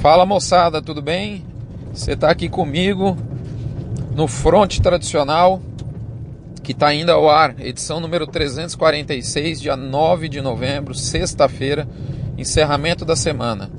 Fala 0.00 0.24
moçada, 0.24 0.80
tudo 0.80 1.02
bem? 1.02 1.44
Você 1.92 2.12
está 2.12 2.30
aqui 2.30 2.48
comigo 2.48 3.18
no 4.16 4.26
Fronte 4.26 4.80
Tradicional, 4.80 5.60
que 6.62 6.72
está 6.72 6.86
ainda 6.86 7.12
ao 7.12 7.28
ar, 7.28 7.54
edição 7.60 8.00
número 8.00 8.26
346, 8.26 9.60
dia 9.60 9.76
9 9.76 10.30
de 10.30 10.40
novembro, 10.40 10.94
sexta-feira, 10.94 11.86
encerramento 12.38 13.04
da 13.04 13.14
semana. 13.14 13.70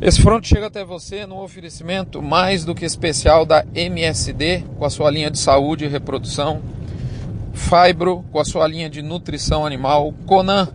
Esse 0.00 0.20
front 0.20 0.44
chega 0.44 0.66
até 0.66 0.84
você 0.84 1.24
no 1.24 1.40
oferecimento 1.40 2.20
mais 2.20 2.64
do 2.64 2.74
que 2.74 2.84
especial 2.84 3.46
da 3.46 3.64
MSD, 3.76 4.64
com 4.76 4.84
a 4.84 4.90
sua 4.90 5.08
linha 5.08 5.30
de 5.30 5.38
saúde 5.38 5.84
e 5.84 5.88
reprodução, 5.88 6.60
Fibro, 7.52 8.24
com 8.32 8.40
a 8.40 8.44
sua 8.44 8.66
linha 8.66 8.90
de 8.90 9.00
nutrição 9.02 9.64
animal, 9.64 10.12
Conan, 10.26 10.68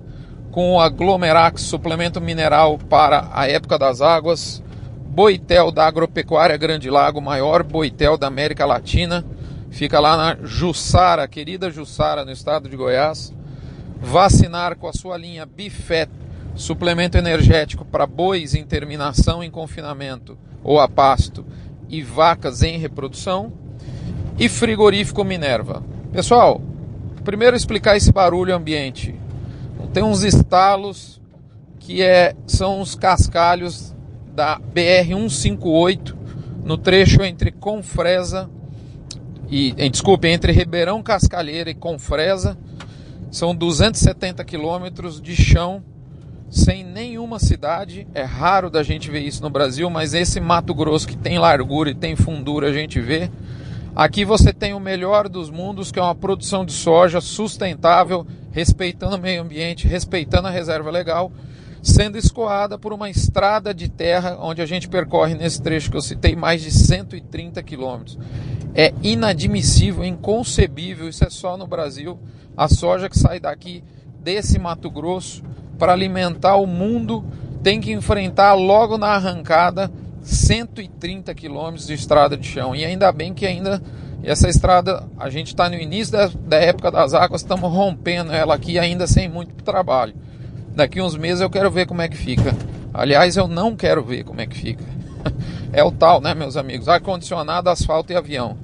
com 0.51 0.73
o 0.73 0.79
Aglomerax, 0.79 1.61
suplemento 1.61 2.19
mineral 2.19 2.77
para 2.77 3.29
a 3.31 3.47
época 3.47 3.77
das 3.77 4.01
águas, 4.01 4.63
Boitel 5.17 5.71
da 5.71 5.87
Agropecuária 5.87 6.55
Grande 6.57 6.91
Lago, 6.91 7.19
maior 7.19 7.63
boitel 7.63 8.19
da 8.19 8.27
América 8.27 8.67
Latina, 8.67 9.25
fica 9.71 9.99
lá 9.99 10.15
na 10.15 10.37
Jussara, 10.45 11.27
querida 11.27 11.71
Jussara, 11.71 12.23
no 12.23 12.31
estado 12.31 12.69
de 12.69 12.77
Goiás. 12.77 13.33
Vacinar 13.99 14.75
com 14.75 14.87
a 14.87 14.93
sua 14.93 15.17
linha 15.17 15.43
Bifet, 15.43 16.11
suplemento 16.55 17.17
energético 17.17 17.83
para 17.83 18.05
bois 18.05 18.53
em 18.53 18.63
terminação 18.63 19.43
em 19.43 19.49
confinamento 19.49 20.37
ou 20.63 20.79
a 20.79 20.87
pasto 20.87 21.43
e 21.89 22.03
vacas 22.03 22.61
em 22.61 22.77
reprodução. 22.77 23.51
E 24.37 24.47
frigorífico 24.47 25.23
Minerva. 25.23 25.83
Pessoal, 26.11 26.61
primeiro 27.23 27.55
explicar 27.55 27.97
esse 27.97 28.11
barulho 28.11 28.55
ambiente. 28.55 29.15
Tem 29.93 30.03
uns 30.03 30.23
estalos 30.23 31.21
que 31.79 32.01
é, 32.01 32.35
são 32.45 32.81
os 32.81 32.95
cascalhos 32.95 33.95
da 34.33 34.59
BR 34.59 35.07
158 35.07 36.17
no 36.63 36.77
trecho 36.77 37.23
entre 37.23 37.51
Confresa 37.51 38.49
e, 39.49 39.71
desculpe, 39.89 40.27
entre 40.27 40.51
Ribeirão 40.51 41.01
Cascalheira 41.01 41.69
e 41.69 41.73
Confresa. 41.73 42.57
São 43.31 43.55
270 43.55 44.43
quilômetros 44.43 45.21
de 45.21 45.35
chão 45.35 45.83
sem 46.49 46.83
nenhuma 46.83 47.39
cidade. 47.39 48.07
É 48.13 48.23
raro 48.23 48.69
da 48.69 48.83
gente 48.83 49.09
ver 49.09 49.21
isso 49.21 49.41
no 49.41 49.49
Brasil, 49.49 49.89
mas 49.89 50.13
esse 50.13 50.39
Mato 50.39 50.73
Grosso 50.73 51.07
que 51.07 51.17
tem 51.17 51.39
largura 51.39 51.89
e 51.89 51.95
tem 51.95 52.15
fundura 52.15 52.67
a 52.67 52.73
gente 52.73 52.99
vê. 52.99 53.29
Aqui 53.97 54.23
você 54.23 54.53
tem 54.53 54.75
o 54.75 54.79
melhor 54.79 55.27
dos 55.27 55.49
mundos, 55.49 55.91
que 55.91 55.97
é 55.97 56.01
uma 56.03 56.13
produção 56.13 56.63
de 56.63 56.71
soja 56.71 57.19
sustentável, 57.19 58.27
respeitando 58.51 59.15
o 59.15 59.19
meio 59.19 59.41
ambiente, 59.41 59.87
respeitando 59.87 60.47
a 60.47 60.51
reserva 60.51 60.91
legal, 60.91 61.31
sendo 61.81 62.15
escoada 62.15 62.77
por 62.77 62.93
uma 62.93 63.09
estrada 63.09 63.73
de 63.73 63.89
terra, 63.89 64.37
onde 64.39 64.61
a 64.61 64.67
gente 64.67 64.87
percorre 64.87 65.33
nesse 65.33 65.59
trecho 65.63 65.89
que 65.89 65.97
eu 65.97 66.01
citei 66.01 66.35
mais 66.35 66.61
de 66.61 66.69
130 66.69 67.63
quilômetros. 67.63 68.19
É 68.75 68.93
inadmissível, 69.01 70.05
inconcebível, 70.05 71.09
isso 71.09 71.25
é 71.25 71.29
só 71.31 71.57
no 71.57 71.65
Brasil, 71.65 72.19
a 72.55 72.67
soja 72.67 73.09
que 73.09 73.17
sai 73.17 73.39
daqui 73.39 73.83
desse 74.19 74.59
Mato 74.59 74.91
Grosso 74.91 75.41
para 75.79 75.93
alimentar 75.93 76.57
o 76.57 76.67
mundo 76.67 77.25
tem 77.63 77.81
que 77.81 77.91
enfrentar 77.91 78.53
logo 78.53 78.95
na 78.95 79.07
arrancada 79.07 79.91
130 80.27 81.33
quilômetros 81.33 81.87
de 81.87 81.93
estrada 81.93 82.35
de 82.35 82.47
chão. 82.47 82.75
E 82.75 82.83
ainda 82.83 83.11
bem 83.11 83.33
que 83.33 83.45
ainda 83.45 83.81
essa 84.23 84.49
estrada, 84.49 85.07
a 85.17 85.29
gente 85.29 85.47
está 85.47 85.69
no 85.69 85.75
início 85.75 86.11
da, 86.11 86.27
da, 86.27 86.57
época 86.57 86.91
das 86.91 87.13
águas, 87.13 87.41
estamos 87.41 87.71
rompendo 87.71 88.33
ela 88.33 88.55
aqui 88.55 88.77
ainda 88.77 89.07
sem 89.07 89.29
muito 89.29 89.63
trabalho. 89.63 90.13
Daqui 90.75 91.01
uns 91.01 91.15
meses 91.15 91.41
eu 91.41 91.49
quero 91.49 91.71
ver 91.71 91.85
como 91.85 92.01
é 92.01 92.09
que 92.09 92.17
fica. 92.17 92.53
Aliás, 92.93 93.37
eu 93.37 93.47
não 93.47 93.75
quero 93.75 94.03
ver 94.03 94.23
como 94.23 94.41
é 94.41 94.45
que 94.45 94.57
fica. 94.57 94.83
É 95.73 95.83
o 95.83 95.91
tal, 95.91 96.21
né, 96.21 96.33
meus 96.33 96.55
amigos? 96.55 96.87
Ar-condicionado, 96.87 97.69
asfalto 97.69 98.13
e 98.13 98.15
avião. 98.15 98.57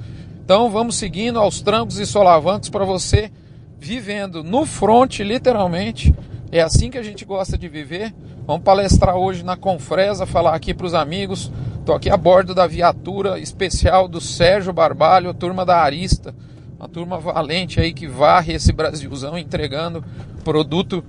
Então 0.43 0.69
vamos 0.69 0.95
seguindo 0.95 1.37
aos 1.37 1.61
trancos 1.61 1.99
e 1.99 2.05
solavancos 2.05 2.69
para 2.69 2.85
você 2.85 3.29
vivendo 3.77 4.41
no 4.41 4.65
front, 4.65 5.19
literalmente, 5.19 6.15
é 6.53 6.61
assim 6.61 6.89
que 6.89 6.97
a 6.97 7.03
gente 7.03 7.25
gosta 7.25 7.57
de 7.57 7.67
viver. 7.67 8.13
Vamos 8.45 8.63
palestrar 8.63 9.15
hoje 9.15 9.41
na 9.41 9.55
Confresa, 9.55 10.25
falar 10.25 10.53
aqui 10.53 10.73
para 10.73 10.85
os 10.85 10.93
amigos. 10.93 11.49
Estou 11.79 11.95
aqui 11.95 12.09
a 12.09 12.17
bordo 12.17 12.53
da 12.53 12.67
viatura 12.67 13.39
especial 13.39 14.05
do 14.05 14.19
Sérgio 14.19 14.73
Barbalho, 14.73 15.33
turma 15.33 15.65
da 15.65 15.77
Arista, 15.77 16.35
uma 16.77 16.89
turma 16.89 17.17
valente 17.17 17.79
aí 17.79 17.93
que 17.93 18.05
varre 18.05 18.51
esse 18.51 18.73
Brasilzão 18.73 19.37
entregando 19.37 20.03
produto 20.43 21.01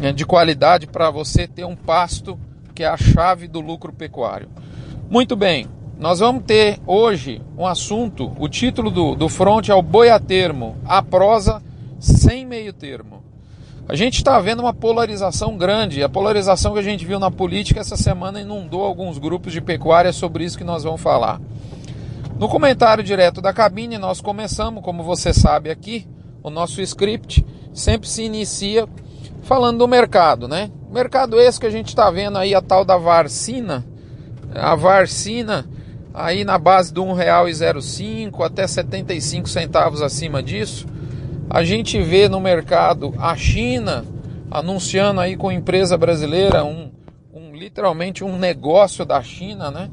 eh, 0.00 0.12
de 0.12 0.26
qualidade 0.26 0.88
para 0.88 1.08
você 1.08 1.46
ter 1.46 1.64
um 1.64 1.76
pasto 1.76 2.36
que 2.74 2.82
é 2.82 2.88
a 2.88 2.96
chave 2.96 3.46
do 3.46 3.60
lucro 3.60 3.92
pecuário. 3.92 4.48
Muito 5.08 5.36
bem, 5.36 5.68
nós 6.00 6.18
vamos 6.18 6.42
ter 6.42 6.80
hoje 6.84 7.40
um 7.56 7.64
assunto, 7.64 8.32
o 8.40 8.48
título 8.48 8.90
do, 8.90 9.14
do 9.14 9.28
front 9.28 9.68
é 9.68 9.74
o 9.74 9.82
boi 9.82 10.10
a 10.10 10.18
termo, 10.18 10.76
a 10.84 11.00
prosa 11.00 11.62
sem 12.00 12.44
meio 12.44 12.72
termo. 12.72 13.25
A 13.88 13.94
gente 13.94 14.16
está 14.16 14.40
vendo 14.40 14.60
uma 14.60 14.74
polarização 14.74 15.56
grande. 15.56 16.02
A 16.02 16.08
polarização 16.08 16.72
que 16.72 16.80
a 16.80 16.82
gente 16.82 17.06
viu 17.06 17.20
na 17.20 17.30
política 17.30 17.80
essa 17.80 17.96
semana 17.96 18.40
inundou 18.40 18.82
alguns 18.82 19.16
grupos 19.16 19.52
de 19.52 19.60
pecuária 19.60 20.12
sobre 20.12 20.44
isso 20.44 20.58
que 20.58 20.64
nós 20.64 20.82
vamos 20.82 21.00
falar. 21.00 21.40
No 22.36 22.48
comentário 22.48 23.04
direto 23.04 23.40
da 23.40 23.52
cabine, 23.52 23.96
nós 23.96 24.20
começamos, 24.20 24.82
como 24.82 25.04
você 25.04 25.32
sabe 25.32 25.70
aqui, 25.70 26.06
o 26.42 26.50
nosso 26.50 26.82
script 26.82 27.46
sempre 27.72 28.08
se 28.08 28.24
inicia 28.24 28.88
falando 29.42 29.78
do 29.78 29.88
mercado, 29.88 30.48
né? 30.48 30.70
Mercado 30.90 31.38
esse 31.38 31.60
que 31.60 31.66
a 31.66 31.70
gente 31.70 31.88
está 31.88 32.10
vendo 32.10 32.38
aí, 32.38 32.54
a 32.54 32.60
tal 32.60 32.84
da 32.84 32.96
Varcina, 32.96 33.86
a 34.52 34.74
Varcina 34.74 35.64
aí 36.12 36.44
na 36.44 36.58
base 36.58 36.92
do 36.92 37.04
R$ 37.04 37.24
1,05 37.24 38.44
até 38.44 38.66
75 38.66 39.48
centavos 39.48 40.02
acima 40.02 40.42
disso. 40.42 40.86
A 41.48 41.62
gente 41.62 42.00
vê 42.00 42.28
no 42.28 42.40
mercado 42.40 43.14
a 43.18 43.36
China 43.36 44.04
anunciando 44.50 45.20
aí 45.20 45.36
com 45.36 45.50
empresa 45.50 45.96
brasileira 45.96 46.64
um, 46.64 46.90
um 47.32 47.54
literalmente 47.54 48.24
um 48.24 48.36
negócio 48.36 49.04
da 49.04 49.22
China, 49.22 49.70
né? 49.70 49.90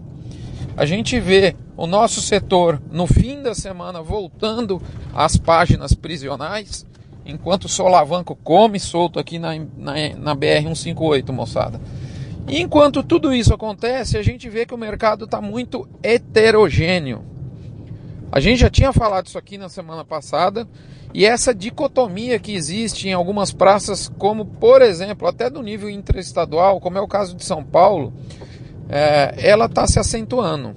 A 0.75 0.86
gente 0.86 1.19
vê 1.19 1.56
o 1.78 1.86
nosso 1.86 2.22
setor 2.22 2.81
no 2.91 3.06
fim 3.06 3.41
da 3.44 3.53
semana 3.53 4.02
voltando 4.02 4.81
às 5.14 5.38
páginas 5.38 5.94
prisionais, 5.94 6.86
enquanto 7.25 7.66
o 7.66 7.70
Solavanco 7.70 8.35
come 8.35 8.80
solto 8.80 9.20
aqui 9.20 9.38
na, 9.38 9.52
na, 9.78 9.94
na 10.18 10.35
BR-158, 10.35 11.31
moçada. 11.31 11.80
E 12.47 12.59
enquanto 12.59 13.03
tudo 13.03 13.34
isso 13.34 13.53
acontece, 13.53 14.18
a 14.18 14.24
gente 14.24 14.50
vê 14.50 14.66
que 14.66 14.74
o 14.74 14.78
mercado 14.78 15.25
está 15.25 15.40
muito 15.40 15.88
heterogêneo. 16.02 17.32
A 18.33 18.39
gente 18.39 18.61
já 18.61 18.69
tinha 18.69 18.91
falado 18.91 19.27
isso 19.27 19.38
aqui 19.38 19.59
na 19.59 19.69
semana 19.69 20.03
passada 20.03 20.67
e 21.13 21.23
essa 21.23 21.53
dicotomia 21.53 22.39
que 22.39 22.55
existe 22.55 23.07
em 23.07 23.13
algumas 23.13 23.53
praças, 23.53 24.11
como 24.17 24.44
por 24.44 24.81
exemplo, 24.81 25.27
até 25.27 25.51
do 25.51 25.61
nível 25.61 25.88
interestadual, 25.88 26.79
como 26.79 26.97
é 26.97 27.01
o 27.01 27.07
caso 27.07 27.35
de 27.35 27.45
São 27.45 27.63
Paulo, 27.63 28.11
é, 28.89 29.35
ela 29.38 29.66
está 29.66 29.85
se 29.85 29.99
acentuando. 29.99 30.75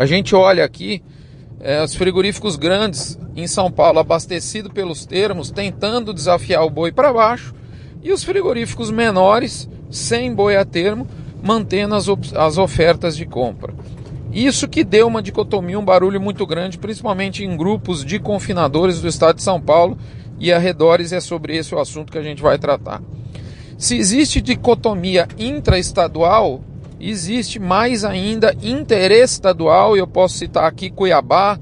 A 0.00 0.04
gente 0.04 0.34
olha 0.34 0.64
aqui 0.64 1.00
é, 1.60 1.80
os 1.80 1.94
frigoríficos 1.94 2.56
grandes 2.56 3.16
em 3.36 3.46
São 3.46 3.70
Paulo, 3.70 4.00
abastecidos 4.00 4.72
pelos 4.72 5.06
termos, 5.06 5.52
tentando 5.52 6.12
desafiar 6.12 6.64
o 6.64 6.70
boi 6.70 6.90
para 6.90 7.12
baixo, 7.12 7.54
e 8.02 8.10
os 8.10 8.24
frigoríficos 8.24 8.90
menores, 8.90 9.70
sem 9.92 10.34
boi 10.34 10.56
a 10.56 10.64
termo, 10.64 11.06
mantendo 11.40 11.94
as, 11.94 12.08
as 12.34 12.58
ofertas 12.58 13.16
de 13.16 13.26
compra. 13.26 13.72
Isso 14.32 14.68
que 14.68 14.84
deu 14.84 15.06
uma 15.06 15.22
dicotomia, 15.22 15.78
um 15.78 15.84
barulho 15.84 16.20
muito 16.20 16.46
grande, 16.46 16.78
principalmente 16.78 17.44
em 17.44 17.56
grupos 17.56 18.04
de 18.04 18.18
confinadores 18.18 19.00
do 19.00 19.08
estado 19.08 19.36
de 19.36 19.42
São 19.42 19.60
Paulo 19.60 19.96
e 20.38 20.52
arredores, 20.52 21.12
é 21.12 21.20
sobre 21.20 21.56
esse 21.56 21.74
o 21.74 21.78
assunto 21.78 22.12
que 22.12 22.18
a 22.18 22.22
gente 22.22 22.42
vai 22.42 22.58
tratar. 22.58 23.02
Se 23.78 23.96
existe 23.96 24.40
dicotomia 24.40 25.26
intraestadual, 25.38 26.60
existe 27.00 27.58
mais 27.58 28.04
ainda 28.04 28.54
interestadual, 28.62 29.96
eu 29.96 30.06
posso 30.06 30.36
citar 30.36 30.64
aqui 30.64 30.90
Cuiabá, 30.90 31.58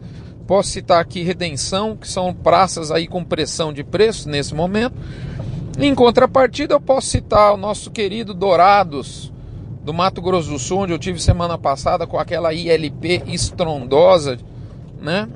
posso 0.46 0.70
citar 0.70 1.00
aqui 1.00 1.22
Redenção, 1.22 1.96
que 1.96 2.08
são 2.08 2.32
praças 2.32 2.90
aí 2.90 3.06
com 3.06 3.22
pressão 3.22 3.72
de 3.72 3.84
preço 3.84 4.28
nesse 4.28 4.54
momento. 4.54 4.94
Em 5.78 5.94
contrapartida, 5.94 6.74
eu 6.74 6.80
posso 6.80 7.08
citar 7.08 7.52
o 7.52 7.56
nosso 7.58 7.90
querido 7.90 8.32
Dourados, 8.32 9.30
do 9.86 9.94
Mato 9.94 10.20
Grosso 10.20 10.50
do 10.50 10.58
Sul, 10.58 10.80
onde 10.80 10.92
eu 10.92 10.98
tive 10.98 11.22
semana 11.22 11.56
passada 11.56 12.08
com 12.08 12.18
aquela 12.18 12.52
ILP 12.52 13.22
estrondosa, 13.28 14.36
né? 15.00 15.28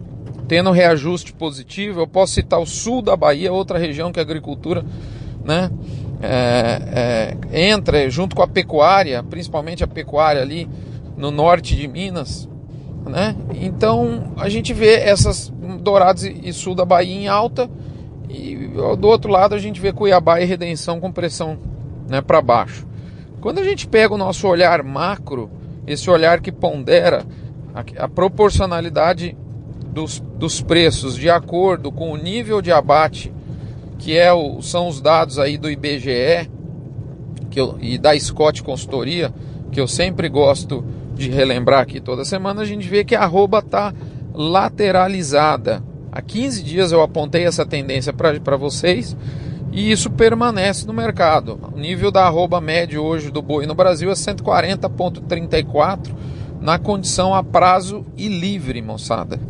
Tendo 0.48 0.72
reajuste 0.72 1.32
positivo. 1.32 2.00
Eu 2.00 2.08
posso 2.08 2.32
citar 2.32 2.58
o 2.58 2.66
sul 2.66 3.00
da 3.00 3.16
Bahia, 3.16 3.52
outra 3.52 3.78
região 3.78 4.10
que 4.10 4.18
a 4.18 4.22
agricultura, 4.22 4.84
né? 5.44 5.70
É, 6.20 7.36
é, 7.52 7.68
entra 7.70 8.10
junto 8.10 8.34
com 8.34 8.42
a 8.42 8.48
pecuária, 8.48 9.22
principalmente 9.22 9.84
a 9.84 9.86
pecuária 9.86 10.42
ali 10.42 10.68
no 11.16 11.30
norte 11.30 11.76
de 11.76 11.86
Minas, 11.86 12.48
né? 13.06 13.36
Então 13.54 14.32
a 14.36 14.48
gente 14.48 14.74
vê 14.74 14.94
essas 14.94 15.52
Dourados 15.80 16.24
e 16.24 16.52
sul 16.52 16.74
da 16.74 16.84
Bahia 16.84 17.14
em 17.14 17.28
alta 17.28 17.70
e 18.28 18.56
do 18.98 19.06
outro 19.06 19.30
lado 19.30 19.54
a 19.54 19.58
gente 19.58 19.80
vê 19.80 19.92
Cuiabá 19.92 20.40
e 20.40 20.44
Redenção 20.44 20.98
com 20.98 21.12
pressão 21.12 21.56
né, 22.08 22.20
para 22.20 22.42
baixo. 22.42 22.89
Quando 23.40 23.58
a 23.58 23.64
gente 23.64 23.86
pega 23.86 24.14
o 24.14 24.18
nosso 24.18 24.46
olhar 24.46 24.82
macro, 24.82 25.50
esse 25.86 26.10
olhar 26.10 26.40
que 26.40 26.52
pondera 26.52 27.24
a, 27.74 28.04
a 28.04 28.08
proporcionalidade 28.08 29.36
dos, 29.86 30.20
dos 30.20 30.60
preços 30.60 31.16
de 31.16 31.28
acordo 31.30 31.90
com 31.90 32.12
o 32.12 32.16
nível 32.16 32.60
de 32.60 32.70
abate, 32.70 33.32
que 33.98 34.16
é 34.16 34.32
o, 34.32 34.60
são 34.62 34.88
os 34.88 35.00
dados 35.00 35.38
aí 35.38 35.56
do 35.56 35.70
IBGE 35.70 36.50
que 37.50 37.60
eu, 37.60 37.76
e 37.80 37.98
da 37.98 38.18
Scott 38.18 38.62
Consultoria, 38.62 39.32
que 39.72 39.80
eu 39.80 39.88
sempre 39.88 40.28
gosto 40.28 40.84
de 41.14 41.28
relembrar 41.30 41.80
aqui 41.80 42.00
toda 42.00 42.24
semana, 42.24 42.62
a 42.62 42.64
gente 42.64 42.88
vê 42.88 43.04
que 43.04 43.14
a 43.14 43.22
arroba 43.22 43.58
está 43.58 43.92
lateralizada. 44.32 45.82
Há 46.12 46.22
15 46.22 46.62
dias 46.62 46.92
eu 46.92 47.02
apontei 47.02 47.44
essa 47.44 47.66
tendência 47.66 48.12
para 48.12 48.56
vocês 48.56 49.16
e 49.72 49.90
isso 49.90 50.10
permanece 50.10 50.86
no 50.86 50.92
mercado. 50.92 51.58
O 51.72 51.78
nível 51.78 52.10
da 52.10 52.26
arroba 52.26 52.60
médio 52.60 53.02
hoje 53.02 53.30
do 53.30 53.40
boi 53.40 53.66
no 53.66 53.74
Brasil 53.74 54.10
é 54.10 54.14
140,34 54.14 56.12
na 56.60 56.78
condição 56.78 57.34
a 57.34 57.42
prazo 57.42 58.04
e 58.16 58.28
livre, 58.28 58.82
moçada. 58.82 59.40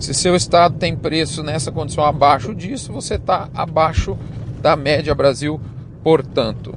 Se 0.00 0.14
seu 0.14 0.34
estado 0.34 0.78
tem 0.78 0.96
preço 0.96 1.42
nessa 1.42 1.70
condição 1.72 2.04
abaixo 2.04 2.54
disso, 2.54 2.92
você 2.92 3.14
está 3.14 3.48
abaixo 3.54 4.16
da 4.60 4.76
média 4.76 5.14
Brasil, 5.14 5.60
portanto. 6.02 6.74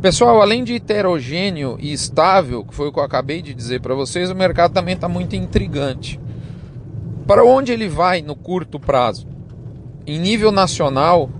Pessoal, 0.00 0.42
além 0.42 0.62
de 0.62 0.74
heterogêneo 0.74 1.76
e 1.80 1.92
estável, 1.92 2.64
que 2.64 2.74
foi 2.74 2.88
o 2.88 2.92
que 2.92 2.98
eu 2.98 3.04
acabei 3.04 3.40
de 3.40 3.54
dizer 3.54 3.80
para 3.80 3.94
vocês, 3.94 4.30
o 4.30 4.34
mercado 4.34 4.72
também 4.72 4.94
está 4.94 5.08
muito 5.08 5.34
intrigante. 5.34 6.20
Para 7.26 7.44
onde 7.44 7.72
ele 7.72 7.88
vai 7.88 8.22
no 8.22 8.36
curto 8.36 8.78
prazo? 8.78 9.26
Em 10.06 10.20
nível 10.20 10.52
nacional, 10.52 11.30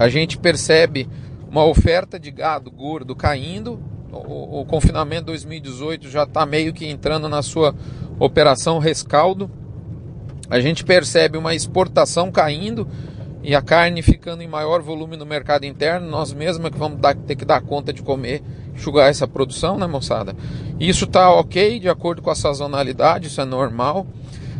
a 0.00 0.08
gente 0.08 0.38
percebe 0.38 1.06
uma 1.46 1.62
oferta 1.62 2.18
de 2.18 2.30
gado 2.30 2.70
gordo 2.70 3.14
caindo. 3.14 3.78
O, 4.10 4.60
o 4.60 4.64
confinamento 4.64 5.26
2018 5.26 6.08
já 6.08 6.22
está 6.22 6.46
meio 6.46 6.72
que 6.72 6.86
entrando 6.86 7.28
na 7.28 7.42
sua 7.42 7.74
operação 8.18 8.78
rescaldo. 8.78 9.50
A 10.48 10.58
gente 10.58 10.84
percebe 10.84 11.36
uma 11.36 11.54
exportação 11.54 12.32
caindo 12.32 12.88
e 13.42 13.54
a 13.54 13.60
carne 13.60 14.00
ficando 14.00 14.42
em 14.42 14.48
maior 14.48 14.80
volume 14.80 15.18
no 15.18 15.26
mercado 15.26 15.66
interno. 15.66 16.08
Nós 16.08 16.32
mesmos 16.32 16.68
é 16.68 16.70
que 16.70 16.78
vamos 16.78 16.98
dar, 16.98 17.14
ter 17.14 17.36
que 17.36 17.44
dar 17.44 17.60
conta 17.60 17.92
de 17.92 18.00
comer, 18.00 18.42
enxugar 18.74 19.10
essa 19.10 19.28
produção, 19.28 19.76
né, 19.76 19.86
moçada? 19.86 20.34
Isso 20.80 21.04
está 21.04 21.30
ok, 21.30 21.78
de 21.78 21.90
acordo 21.90 22.22
com 22.22 22.30
a 22.30 22.34
sazonalidade, 22.34 23.26
isso 23.26 23.42
é 23.42 23.44
normal. 23.44 24.06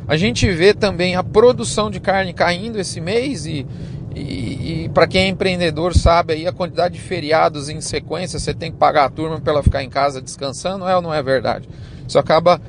A 0.07 0.19
gente 0.19 0.51
vê 0.51 0.75
também 0.75 1.17
a 1.17 1.25
produção 1.25 1.91
de 1.91 1.99
carne 1.99 2.35
caindo 2.35 2.79
esse 2.79 3.01
mês 3.01 3.47
e, 3.47 3.67
e, 4.15 4.85
e 4.85 4.89
para 4.89 5.07
quem 5.07 5.23
é 5.23 5.29
empreendedor 5.29 5.95
sabe 5.95 6.35
aí 6.35 6.47
a 6.47 6.53
quantidade 6.53 6.95
de 6.95 7.01
feriados 7.01 7.69
em 7.69 7.81
sequência, 7.81 8.39
você 8.39 8.53
tem 8.53 8.73
que 8.73 8.79
pagar 8.79 9.05
a 9.05 9.11
turma 9.11 9.41
para 9.41 9.53
ela 9.53 9.63
ficar 9.63 9.83
em 9.83 9.91
casa 9.91 10.21
descansando, 10.21 10.87
é 10.87 10.97
ou 10.97 11.03
não 11.03 11.15
é 11.15 11.23
verdade? 11.23 11.69
Isso 12.07 12.19
acaba 12.19 12.61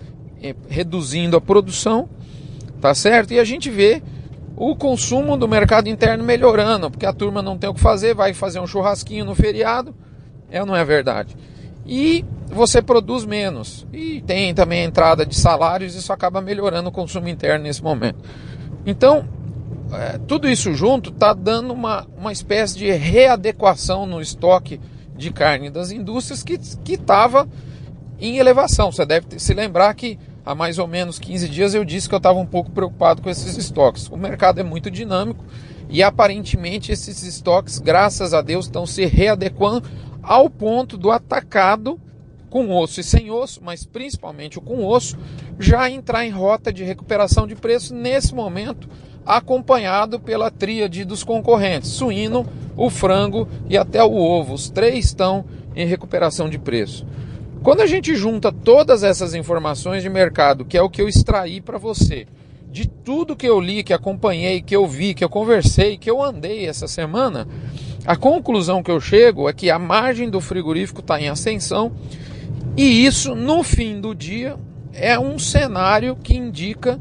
eh, 0.41 0.55
reduzindo 0.69 1.35
a 1.35 1.41
produção, 1.41 2.07
tá 2.79 2.93
certo? 2.93 3.33
E 3.33 3.39
a 3.39 3.43
gente 3.43 3.69
vê 3.69 4.03
o 4.55 4.75
consumo 4.75 5.35
do 5.35 5.47
mercado 5.47 5.89
interno 5.89 6.23
melhorando, 6.23 6.91
porque 6.91 7.05
a 7.05 7.13
turma 7.13 7.41
não 7.41 7.57
tem 7.57 7.69
o 7.69 7.73
que 7.73 7.79
fazer, 7.79 8.13
vai 8.13 8.33
fazer 8.33 8.59
um 8.59 8.67
churrasquinho 8.67 9.25
no 9.25 9.33
feriado, 9.33 9.95
é 10.51 10.59
ou 10.59 10.67
não 10.67 10.75
é 10.75 10.85
verdade? 10.85 11.35
E 11.85 12.23
você 12.47 12.81
produz 12.81 13.25
menos. 13.25 13.87
E 13.91 14.21
tem 14.21 14.53
também 14.53 14.81
a 14.81 14.85
entrada 14.85 15.25
de 15.25 15.35
salários, 15.35 15.95
isso 15.95 16.13
acaba 16.13 16.41
melhorando 16.41 16.89
o 16.89 16.91
consumo 16.91 17.27
interno 17.27 17.63
nesse 17.63 17.81
momento. 17.81 18.19
Então, 18.85 19.27
é, 19.93 20.17
tudo 20.19 20.49
isso 20.49 20.73
junto 20.73 21.09
está 21.09 21.33
dando 21.33 21.73
uma, 21.73 22.07
uma 22.17 22.31
espécie 22.31 22.77
de 22.77 22.91
readequação 22.91 24.05
no 24.05 24.21
estoque 24.21 24.79
de 25.15 25.31
carne 25.31 25.69
das 25.69 25.91
indústrias 25.91 26.43
que 26.43 26.59
estava 26.93 27.47
em 28.19 28.37
elevação. 28.37 28.91
Você 28.91 29.05
deve 29.05 29.39
se 29.39 29.53
lembrar 29.53 29.93
que 29.93 30.17
há 30.45 30.55
mais 30.55 30.77
ou 30.79 30.87
menos 30.87 31.19
15 31.19 31.49
dias 31.49 31.73
eu 31.73 31.83
disse 31.83 32.07
que 32.07 32.15
eu 32.15 32.17
estava 32.17 32.39
um 32.39 32.45
pouco 32.45 32.71
preocupado 32.71 33.21
com 33.21 33.29
esses 33.29 33.57
estoques. 33.57 34.07
O 34.07 34.17
mercado 34.17 34.59
é 34.59 34.63
muito 34.63 34.89
dinâmico 34.89 35.43
e 35.89 36.01
aparentemente 36.01 36.91
esses 36.91 37.23
estoques, 37.23 37.79
graças 37.79 38.33
a 38.33 38.41
Deus, 38.41 38.65
estão 38.65 38.85
se 38.85 39.05
readequando 39.05 39.89
ao 40.23 40.49
ponto 40.49 40.97
do 40.97 41.11
atacado 41.11 41.99
com 42.49 42.69
osso 42.69 42.99
e 42.99 43.03
sem 43.03 43.31
osso, 43.31 43.61
mas 43.63 43.85
principalmente 43.85 44.59
o 44.59 44.61
com 44.61 44.85
osso, 44.85 45.17
já 45.57 45.89
entrar 45.89 46.25
em 46.25 46.29
rota 46.29 46.71
de 46.71 46.83
recuperação 46.83 47.47
de 47.47 47.55
preço 47.55 47.95
nesse 47.95 48.35
momento 48.35 48.89
acompanhado 49.25 50.19
pela 50.19 50.51
tríade 50.51 51.05
dos 51.05 51.23
concorrentes: 51.23 51.89
suíno, 51.89 52.45
o 52.75 52.89
frango 52.89 53.47
e 53.69 53.77
até 53.77 54.03
o 54.03 54.13
ovo. 54.13 54.53
Os 54.53 54.69
três 54.69 55.05
estão 55.05 55.45
em 55.75 55.85
recuperação 55.85 56.49
de 56.49 56.57
preço. 56.57 57.05
Quando 57.63 57.81
a 57.81 57.87
gente 57.87 58.15
junta 58.15 58.51
todas 58.51 59.03
essas 59.03 59.35
informações 59.35 60.01
de 60.01 60.09
mercado, 60.09 60.65
que 60.65 60.77
é 60.77 60.81
o 60.81 60.89
que 60.89 61.01
eu 61.01 61.07
extraí 61.07 61.61
para 61.61 61.77
você, 61.77 62.25
de 62.71 62.87
tudo 62.87 63.35
que 63.35 63.47
eu 63.47 63.59
li, 63.59 63.83
que 63.83 63.93
acompanhei, 63.93 64.61
que 64.61 64.75
eu 64.75 64.87
vi, 64.87 65.13
que 65.13 65.23
eu 65.23 65.29
conversei, 65.29 65.97
que 65.97 66.09
eu 66.09 66.23
andei 66.23 66.65
essa 66.65 66.87
semana, 66.87 67.47
a 68.05 68.15
conclusão 68.15 68.81
que 68.81 68.89
eu 68.89 68.99
chego 68.99 69.47
é 69.47 69.53
que 69.53 69.69
a 69.69 69.77
margem 69.77 70.29
do 70.29 70.41
frigorífico 70.41 71.01
está 71.01 71.21
em 71.21 71.29
ascensão 71.29 71.91
e 72.75 73.05
isso, 73.05 73.35
no 73.35 73.63
fim 73.63 73.99
do 73.99 74.15
dia, 74.15 74.55
é 74.93 75.19
um 75.19 75.37
cenário 75.37 76.15
que 76.15 76.35
indica 76.35 76.99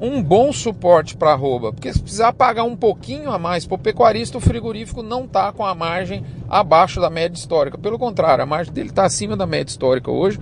um 0.00 0.22
bom 0.22 0.50
suporte 0.52 1.14
para 1.14 1.32
arroba, 1.32 1.72
porque 1.72 1.92
se 1.92 2.00
precisar 2.00 2.32
pagar 2.32 2.64
um 2.64 2.74
pouquinho 2.74 3.30
a 3.30 3.38
mais 3.38 3.66
para 3.66 3.74
o 3.74 3.78
pecuarista, 3.78 4.38
o 4.38 4.40
frigorífico 4.40 5.02
não 5.02 5.24
está 5.24 5.52
com 5.52 5.64
a 5.64 5.74
margem 5.74 6.24
abaixo 6.48 7.00
da 7.00 7.10
média 7.10 7.36
histórica. 7.36 7.76
Pelo 7.76 7.98
contrário, 7.98 8.42
a 8.42 8.46
margem 8.46 8.72
dele 8.72 8.88
está 8.88 9.04
acima 9.04 9.36
da 9.36 9.46
média 9.46 9.70
histórica 9.70 10.10
hoje. 10.10 10.40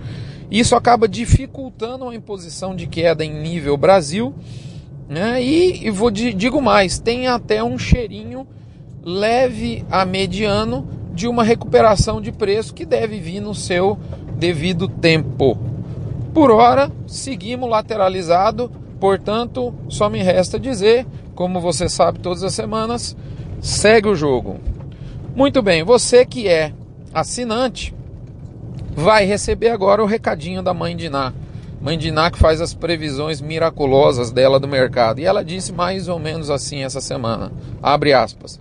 Isso 0.49 0.75
acaba 0.75 1.07
dificultando 1.07 2.07
a 2.07 2.15
imposição 2.15 2.73
de 2.73 2.87
queda 2.87 3.25
em 3.25 3.41
nível 3.41 3.75
Brasil. 3.75 4.33
Né? 5.09 5.43
E, 5.43 5.87
e 5.87 5.89
vou 5.89 6.09
digo 6.09 6.61
mais, 6.61 6.97
tem 6.97 7.27
até 7.27 7.61
um 7.61 7.77
cheirinho 7.77 8.47
leve 9.03 9.85
a 9.91 10.05
mediano 10.05 10.87
de 11.13 11.27
uma 11.27 11.43
recuperação 11.43 12.21
de 12.21 12.31
preço 12.31 12.73
que 12.73 12.85
deve 12.85 13.19
vir 13.19 13.41
no 13.41 13.53
seu 13.53 13.97
devido 14.37 14.87
tempo. 14.87 15.57
Por 16.33 16.51
hora, 16.51 16.91
seguimos 17.07 17.69
lateralizado 17.69 18.71
Portanto, 18.99 19.73
só 19.87 20.09
me 20.09 20.21
resta 20.21 20.59
dizer, 20.59 21.05
como 21.33 21.61
você 21.61 21.87
sabe 21.87 22.19
todas 22.19 22.43
as 22.43 22.53
semanas, 22.53 23.15
segue 23.61 24.09
o 24.09 24.15
jogo. 24.15 24.59
Muito 25.35 25.61
bem, 25.61 25.83
você 25.83 26.25
que 26.25 26.47
é 26.47 26.73
assinante 27.13 27.93
vai 28.93 29.25
receber 29.25 29.69
agora 29.69 30.03
o 30.03 30.07
recadinho 30.07 30.61
da 30.61 30.73
mãe 30.73 30.95
de 30.95 31.09
Ná. 31.09 31.33
Mãe 31.81 31.97
de 31.97 32.11
Ná 32.11 32.29
que 32.29 32.37
faz 32.37 32.59
as 32.59 32.73
previsões 32.73 33.39
miraculosas 33.39 34.31
dela 34.31 34.59
do 34.59 34.67
mercado. 34.67 35.19
E 35.19 35.25
ela 35.25 35.45
disse 35.45 35.71
mais 35.71 36.09
ou 36.09 36.19
menos 36.19 36.49
assim 36.49 36.83
essa 36.83 36.99
semana. 36.99 37.51
Abre 37.81 38.11
aspas. 38.11 38.59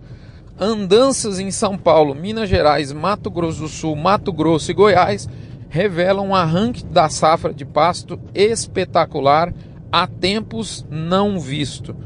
Andanças 0.61 1.41
em 1.41 1.51
São 1.51 1.77
Paulo, 1.77 2.15
Minas 2.15 2.49
Gerais, 2.49 2.93
Mato 2.93 3.31
Grosso 3.31 3.63
do 3.63 3.69
Sul, 3.69 3.97
Mato 3.97 4.33
Grosso 4.33 4.71
e 4.71 4.75
Goiás 4.75 5.29
revelam 5.69 6.29
um 6.29 6.35
arranque 6.35 6.85
da 6.85 7.09
safra 7.09 7.53
de 7.53 7.65
pasto 7.65 8.19
espetacular 8.35 9.53
há 9.91 10.07
tempos 10.07 10.87
não 10.91 11.39
visto. 11.39 11.97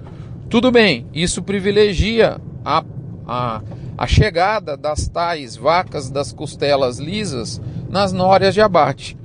Tudo 0.49 0.71
bem, 0.71 1.07
isso 1.13 1.43
privilegia 1.43 2.41
a, 2.65 2.85
a, 3.27 3.63
a 3.97 4.07
chegada 4.07 4.77
das 4.77 5.09
tais 5.09 5.57
vacas 5.57 6.11
das 6.11 6.33
costelas 6.33 6.99
lisas 6.99 7.61
nas 7.89 8.13
nórias 8.13 8.55
de 8.55 8.61
abate. 8.61 9.17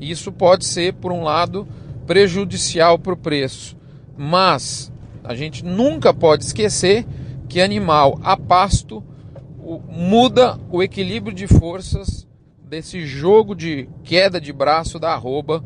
Isso 0.00 0.30
pode 0.30 0.64
ser, 0.64 0.94
por 0.94 1.12
um 1.12 1.22
lado, 1.22 1.66
prejudicial 2.06 2.98
para 2.98 3.14
o 3.14 3.16
preço, 3.16 3.76
mas 4.16 4.92
a 5.24 5.34
gente 5.34 5.64
nunca 5.64 6.14
pode 6.14 6.44
esquecer 6.44 7.06
que 7.48 7.60
animal 7.60 8.18
a 8.22 8.36
pasto 8.36 9.02
muda 9.88 10.58
o 10.70 10.82
equilíbrio 10.82 11.34
de 11.34 11.46
forças 11.46 12.26
desse 12.68 13.04
jogo 13.06 13.54
de 13.54 13.88
queda 14.04 14.40
de 14.40 14.52
braço 14.52 14.98
da 14.98 15.12
arroba 15.12 15.64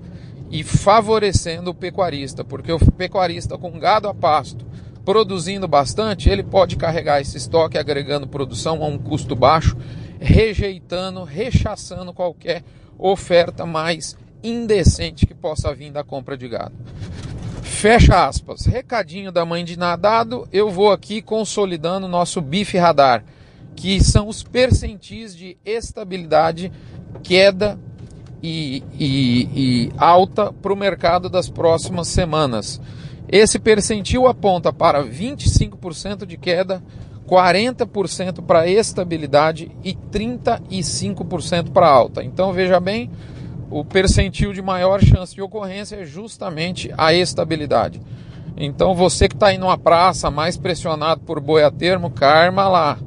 e 0.51 0.65
favorecendo 0.65 1.71
o 1.71 1.75
pecuarista, 1.75 2.45
porque 2.45 2.73
o 2.73 2.79
pecuarista 2.93 3.57
com 3.57 3.79
gado 3.79 4.09
a 4.09 4.15
pasto 4.15 4.67
produzindo 5.05 5.67
bastante, 5.67 6.29
ele 6.29 6.43
pode 6.43 6.77
carregar 6.77 7.21
esse 7.21 7.37
estoque 7.37 7.79
agregando 7.79 8.27
produção 8.27 8.83
a 8.83 8.87
um 8.87 8.99
custo 8.99 9.35
baixo, 9.35 9.77
rejeitando, 10.21 11.25
rechaçando 11.25 12.13
qualquer 12.13 12.63
oferta 12.99 13.65
mais 13.65 14.17
indecente 14.43 15.27
que 15.27 15.35
possa 15.35 15.75
vir 15.75 15.91
da 15.91 16.05
compra 16.05 16.37
de 16.37 16.49
gado. 16.49 16.75
Fecha 17.63 18.27
aspas. 18.27 18.67
Recadinho 18.67 19.33
da 19.33 19.45
mãe 19.45 19.65
de 19.65 19.79
nadado, 19.79 20.47
eu 20.53 20.71
vou 20.71 20.93
aqui 20.93 21.23
consolidando 21.23 22.07
nosso 22.07 22.41
bife 22.41 22.77
radar, 22.77 23.25
que 23.75 24.03
são 24.05 24.29
os 24.29 24.43
percentis 24.43 25.35
de 25.35 25.57
estabilidade, 25.65 26.71
queda 27.23 27.79
e, 28.43 28.83
e, 28.99 29.49
e 29.55 29.93
alta 29.97 30.53
para 30.53 30.73
o 30.73 30.77
mercado 30.77 31.29
das 31.29 31.49
próximas 31.49 32.09
semanas. 32.09 32.81
Esse 33.29 33.59
percentil 33.59 34.27
aponta 34.27 34.73
para 34.73 35.05
25% 35.05 36.27
de 36.27 36.37
queda, 36.37 36.83
40% 37.29 38.43
para 38.45 38.67
estabilidade 38.67 39.71
e 39.85 39.95
35% 39.95 41.71
para 41.71 41.89
alta. 41.89 42.25
Então 42.25 42.53
veja 42.53 42.81
bem, 42.81 43.11
o 43.71 43.85
percentil 43.85 44.53
de 44.53 44.61
maior 44.61 45.01
chance 45.01 45.33
de 45.33 45.41
ocorrência 45.41 45.97
é 45.97 46.05
justamente 46.05 46.93
a 46.99 47.15
estabilidade. 47.15 48.01
Então 48.57 48.95
você 48.95 49.29
que 49.29 49.35
está 49.35 49.47
aí 49.49 49.59
numa 49.59 49.79
praça 49.79 50.31
mais 50.31 50.57
pressionado 50.57 51.21
por 51.21 51.41
boi 51.41 51.63
a 51.63 51.71
termo, 51.71 52.11
karma 52.11 52.69
lá. 52.69 52.99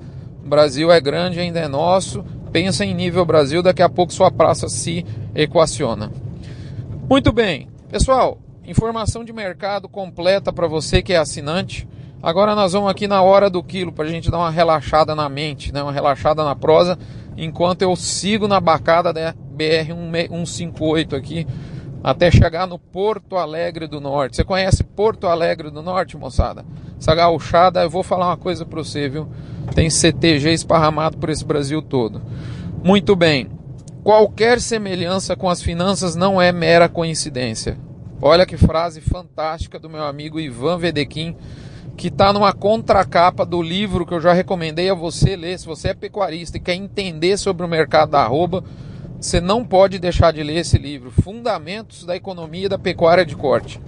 O 0.44 0.48
Brasil 0.48 0.92
é 0.92 1.02
grande, 1.02 1.40
ainda 1.40 1.60
é 1.60 1.68
nosso. 1.68 2.24
Pensa 2.54 2.86
em 2.86 2.94
nível 2.94 3.26
Brasil, 3.26 3.64
daqui 3.64 3.82
a 3.82 3.90
pouco 3.90 4.14
sua 4.14 4.30
praça 4.30 4.70
se 4.70 5.04
equaciona. 5.34 6.12
Muito 7.10 7.34
bem, 7.34 7.68
pessoal. 7.90 8.38
Informação 8.64 9.26
de 9.26 9.34
mercado 9.34 9.90
completa 9.90 10.54
para 10.54 10.68
você 10.68 11.02
que 11.02 11.14
é 11.14 11.18
assinante. 11.18 11.88
Agora 12.22 12.54
nós 12.54 12.74
vamos 12.74 12.92
aqui 12.92 13.08
na 13.08 13.24
hora 13.24 13.50
do 13.50 13.64
quilo 13.64 13.92
para 13.92 14.06
a 14.06 14.08
gente 14.08 14.30
dar 14.30 14.38
uma 14.38 14.52
relaxada 14.52 15.16
na 15.16 15.28
mente, 15.28 15.74
né? 15.74 15.82
uma 15.82 15.92
relaxada 15.92 16.44
na 16.44 16.56
prosa, 16.56 16.98
enquanto 17.36 17.82
eu 17.82 17.96
sigo 17.96 18.48
na 18.48 18.60
bacada 18.60 19.12
da 19.12 19.34
BR 19.34 19.92
158 20.30 21.16
aqui 21.16 21.48
até 22.04 22.30
chegar 22.30 22.68
no 22.68 22.78
Porto 22.78 23.36
Alegre 23.36 23.88
do 23.88 24.00
Norte. 24.00 24.36
Você 24.36 24.44
conhece 24.44 24.84
Porto 24.84 25.26
Alegre 25.26 25.72
do 25.72 25.82
Norte, 25.82 26.18
moçada? 26.18 26.64
Essa 27.00 27.16
gauchada, 27.16 27.82
eu 27.82 27.90
vou 27.90 28.04
falar 28.04 28.28
uma 28.28 28.38
coisa 28.38 28.64
para 28.64 28.78
você, 28.78 29.10
viu? 29.10 29.28
Tem 29.74 29.90
CTG 29.90 30.52
esparramado 30.52 31.18
por 31.18 31.30
esse 31.30 31.46
Brasil 31.46 31.82
todo. 31.82 32.22
Muito 32.84 33.16
bem. 33.16 33.50
Qualquer 34.04 34.60
semelhança 34.60 35.36
com 35.36 35.50
as 35.50 35.62
finanças 35.62 36.16
não 36.16 36.42
é 36.42 36.52
mera 36.52 36.90
coincidência. 36.90 37.78
Olha 38.22 38.46
que 38.46 38.58
frase 38.58 39.02
fantástica 39.02 39.80
do 39.80 39.90
meu 39.90 40.04
amigo 40.04 40.40
Ivan 40.40 40.78
Vedequim 40.78 41.36
que 41.96 42.08
está 42.08 42.34
numa 42.34 42.54
contracapa 42.54 43.46
do 43.46 43.62
livro 43.62 44.06
que 44.06 44.14
eu 44.14 44.22
já 44.22 44.34
recomendei 44.34 44.90
a 44.90 44.96
você 44.96 45.36
ler. 45.36 45.60
Se 45.60 45.66
você 45.66 45.90
é 45.90 45.94
pecuarista 45.94 46.58
e 46.58 46.62
quer 46.62 46.74
entender 46.74 47.38
sobre 47.38 47.66
o 47.66 47.70
mercado 47.70 48.12
da 48.12 48.22
arroba, 48.22 48.64
você 49.20 49.40
não 49.40 49.64
pode 49.64 50.00
deixar 50.00 50.34
de 50.34 50.44
ler 50.44 50.58
esse 50.58 50.78
livro, 50.78 51.12
Fundamentos 51.12 52.04
da 52.04 52.16
Economia 52.16 52.68
da 52.68 52.78
Pecuária 52.78 53.26
de 53.26 53.36
Corte. 53.36 53.80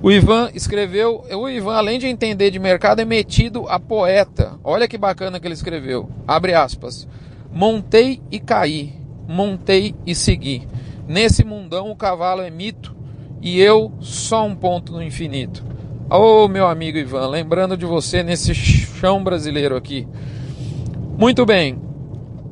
O 0.00 0.12
Ivan 0.12 0.50
escreveu, 0.54 1.24
o 1.28 1.48
Ivan, 1.48 1.74
além 1.74 1.98
de 1.98 2.06
entender 2.06 2.50
de 2.50 2.58
mercado, 2.58 3.00
é 3.00 3.04
metido 3.04 3.68
a 3.68 3.80
poeta. 3.80 4.58
Olha 4.62 4.86
que 4.86 4.96
bacana 4.96 5.40
que 5.40 5.46
ele 5.46 5.54
escreveu. 5.54 6.08
Abre 6.26 6.54
aspas. 6.54 7.08
Montei 7.52 8.22
e 8.30 8.38
caí, 8.38 8.94
montei 9.26 9.96
e 10.06 10.14
segui. 10.14 10.68
Nesse 11.08 11.42
mundão 11.42 11.90
o 11.90 11.96
cavalo 11.96 12.42
é 12.42 12.50
mito 12.50 12.94
e 13.42 13.60
eu 13.60 13.92
só 14.00 14.46
um 14.46 14.54
ponto 14.54 14.92
no 14.92 15.02
infinito. 15.02 15.64
Ô 16.10 16.44
oh, 16.44 16.48
meu 16.48 16.66
amigo 16.66 16.96
Ivan, 16.96 17.26
lembrando 17.26 17.76
de 17.76 17.84
você 17.84 18.22
nesse 18.22 18.54
chão 18.54 19.24
brasileiro 19.24 19.76
aqui. 19.76 20.06
Muito 21.18 21.44
bem. 21.44 21.76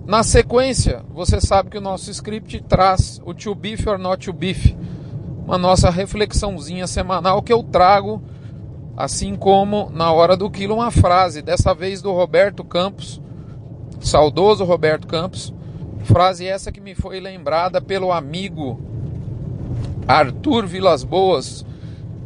Na 0.06 0.22
sequência, 0.22 1.04
você 1.10 1.40
sabe 1.40 1.70
que 1.70 1.78
o 1.78 1.80
nosso 1.80 2.10
script 2.10 2.62
traz 2.68 3.20
o 3.24 3.32
to 3.32 3.54
beef 3.54 3.86
or 3.86 3.98
not 3.98 4.24
to 4.24 4.32
beef, 4.32 4.74
uma 5.46 5.56
nossa 5.56 5.88
reflexãozinha 5.88 6.88
semanal 6.88 7.40
que 7.40 7.52
eu 7.52 7.62
trago, 7.62 8.20
assim 8.96 9.36
como 9.36 9.88
na 9.94 10.10
hora 10.10 10.36
do 10.36 10.50
quilo, 10.50 10.74
uma 10.74 10.90
frase, 10.90 11.40
dessa 11.40 11.72
vez 11.72 12.02
do 12.02 12.12
Roberto 12.12 12.64
Campos, 12.64 13.20
saudoso 14.00 14.64
Roberto 14.64 15.06
Campos, 15.06 15.54
frase 16.02 16.44
essa 16.46 16.72
que 16.72 16.80
me 16.80 16.96
foi 16.96 17.20
lembrada 17.20 17.80
pelo 17.80 18.10
amigo 18.10 18.80
Arthur 20.08 20.66
Vilas 20.66 21.04
Boas, 21.04 21.64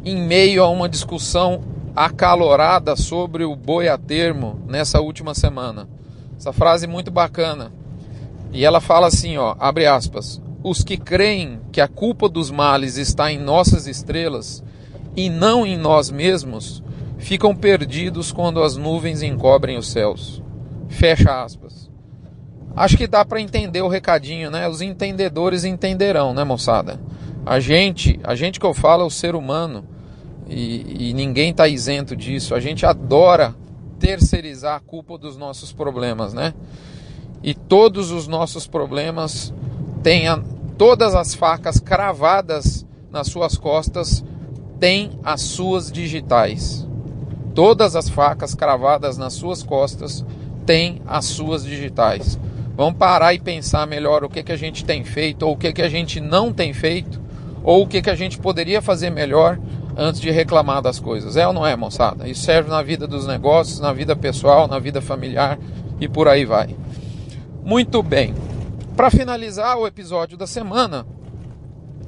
em 0.03 0.19
meio 0.19 0.63
a 0.63 0.69
uma 0.69 0.89
discussão 0.89 1.61
acalorada 1.95 2.95
sobre 2.95 3.43
o 3.43 3.55
boi 3.55 3.87
a 3.87 3.99
termo 3.99 4.59
nessa 4.67 4.99
última 4.99 5.35
semana. 5.35 5.87
Essa 6.35 6.51
frase 6.51 6.87
muito 6.87 7.11
bacana. 7.11 7.71
E 8.51 8.65
ela 8.65 8.81
fala 8.81 9.07
assim, 9.07 9.37
ó, 9.37 9.55
abre 9.59 9.85
aspas: 9.85 10.41
"Os 10.63 10.83
que 10.83 10.97
creem 10.97 11.59
que 11.71 11.81
a 11.81 11.87
culpa 11.87 12.29
dos 12.29 12.51
males 12.51 12.97
está 12.97 13.31
em 13.31 13.39
nossas 13.39 13.87
estrelas 13.87 14.63
e 15.15 15.29
não 15.29 15.65
em 15.65 15.77
nós 15.77 16.09
mesmos, 16.09 16.83
ficam 17.17 17.55
perdidos 17.55 18.31
quando 18.31 18.63
as 18.63 18.77
nuvens 18.77 19.21
encobrem 19.21 19.77
os 19.77 19.89
céus." 19.89 20.41
Fecha 20.87 21.43
aspas. 21.43 21.89
Acho 22.75 22.97
que 22.97 23.07
dá 23.07 23.25
para 23.25 23.41
entender 23.41 23.81
o 23.81 23.87
recadinho, 23.87 24.49
né? 24.49 24.67
Os 24.67 24.81
entendedores 24.81 25.63
entenderão, 25.63 26.33
né, 26.33 26.43
moçada? 26.43 26.99
A 27.45 27.59
gente, 27.59 28.19
a 28.23 28.35
gente 28.35 28.59
que 28.59 28.65
eu 28.65 28.73
falo 28.73 29.03
é 29.03 29.05
o 29.05 29.09
ser 29.09 29.35
humano 29.35 29.83
e, 30.47 31.09
e 31.09 31.13
ninguém 31.13 31.51
está 31.51 31.67
isento 31.67 32.15
disso. 32.15 32.53
A 32.53 32.59
gente 32.59 32.85
adora 32.85 33.55
terceirizar 33.99 34.75
a 34.75 34.79
culpa 34.79 35.17
dos 35.17 35.37
nossos 35.37 35.73
problemas, 35.73 36.33
né? 36.33 36.53
E 37.43 37.53
todos 37.53 38.11
os 38.11 38.27
nossos 38.27 38.67
problemas 38.67 39.53
têm 40.03 40.27
a, 40.27 40.39
todas 40.77 41.15
as 41.15 41.33
facas 41.33 41.79
cravadas 41.79 42.85
nas 43.11 43.27
suas 43.27 43.57
costas 43.57 44.23
têm 44.79 45.11
as 45.23 45.41
suas 45.41 45.91
digitais. 45.91 46.87
Todas 47.53 47.95
as 47.95 48.09
facas 48.09 48.55
cravadas 48.55 49.17
nas 49.17 49.33
suas 49.33 49.61
costas 49.61 50.25
têm 50.65 51.01
as 51.05 51.25
suas 51.25 51.63
digitais. 51.63 52.39
Vamos 52.75 52.97
parar 52.97 53.33
e 53.33 53.39
pensar 53.39 53.85
melhor 53.85 54.23
o 54.23 54.29
que, 54.29 54.41
que 54.41 54.51
a 54.51 54.57
gente 54.57 54.83
tem 54.83 55.03
feito, 55.03 55.43
ou 55.43 55.53
o 55.53 55.57
que, 55.57 55.71
que 55.71 55.81
a 55.81 55.89
gente 55.89 56.19
não 56.19 56.51
tem 56.51 56.73
feito, 56.73 57.21
ou 57.63 57.83
o 57.83 57.87
que, 57.87 58.01
que 58.01 58.09
a 58.09 58.15
gente 58.15 58.39
poderia 58.39 58.81
fazer 58.81 59.09
melhor 59.11 59.59
antes 59.95 60.19
de 60.21 60.31
reclamar 60.31 60.81
das 60.81 60.99
coisas. 60.99 61.37
É 61.37 61.45
ou 61.45 61.53
não 61.53 61.67
é, 61.67 61.75
moçada? 61.75 62.27
Isso 62.27 62.43
serve 62.43 62.69
na 62.69 62.81
vida 62.81 63.05
dos 63.05 63.27
negócios, 63.27 63.79
na 63.79 63.93
vida 63.93 64.15
pessoal, 64.15 64.67
na 64.67 64.79
vida 64.79 65.01
familiar 65.01 65.59
e 65.99 66.07
por 66.07 66.27
aí 66.27 66.45
vai. 66.45 66.75
Muito 67.63 68.01
bem. 68.01 68.33
Para 68.95 69.09
finalizar 69.09 69.77
o 69.77 69.87
episódio 69.87 70.37
da 70.37 70.45
semana, 70.45 71.05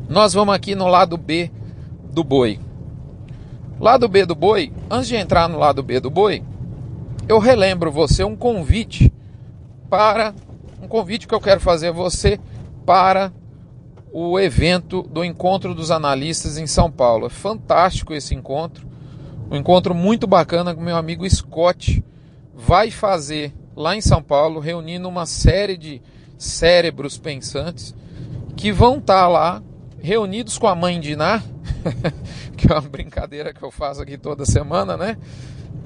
nós 0.10 0.34
vamos 0.34 0.54
aqui 0.54 0.75
no 0.75 0.88
lado 0.88 1.18
B 1.18 1.50
do 2.12 2.24
boi. 2.24 2.60
Lado 3.80 4.08
B 4.08 4.25
do 4.25 4.36
boi, 4.36 4.72
antes 4.90 5.08
de 5.08 5.16
entrar 5.16 5.48
no 5.48 5.58
lado 5.58 5.82
B 5.82 6.00
do 6.00 6.10
boi, 6.10 6.44
eu 7.28 7.40
relembro 7.40 7.92
você 7.92 8.24
um 8.24 8.36
convite 8.36 9.12
para 9.90 10.36
um 10.82 10.88
convite 10.88 11.25
que 11.25 11.34
eu 11.34 11.40
quero 11.40 11.62
fazer 11.62 11.88
a 11.88 11.94
você 11.94 12.40
para 12.86 13.32
o 14.12 14.38
evento 14.38 15.02
do 15.04 15.24
Encontro 15.24 15.74
dos 15.74 15.90
Analistas 15.90 16.58
em 16.58 16.68
São 16.68 16.92
Paulo. 16.92 17.28
É 17.28 17.30
fantástico 17.30 18.13
esse 18.13 18.36
encontro, 18.36 18.86
um 19.50 19.56
encontro 19.56 19.96
muito 19.96 20.28
bacana 20.28 20.75
com 20.75 20.82
meu 20.82 20.98
amigo 20.98 21.28
Scott. 21.30 22.04
Vai 22.54 22.92
fazer 22.92 23.54
lá 23.75 23.96
em 23.96 24.02
São 24.02 24.22
Paulo, 24.22 24.60
reunindo 24.60 25.08
uma 25.08 25.25
série 25.25 25.78
de 25.78 26.02
cérebros 26.38 27.18
pensantes 27.18 27.96
que 28.56 28.72
vão 28.72 28.98
estar 28.98 29.22
tá 29.22 29.28
lá 29.28 29.63
reunidos 30.02 30.58
com 30.58 30.68
a 30.68 30.75
mãe 30.75 31.00
de 31.00 31.13
Iná, 31.13 31.42
que 32.58 32.72
é 32.72 32.75
uma 32.75 32.82
brincadeira 32.82 33.54
que 33.54 33.63
eu 33.63 33.72
faço 33.72 34.02
aqui 34.02 34.18
toda 34.18 34.46
semana, 34.46 34.98
né? 34.98 35.18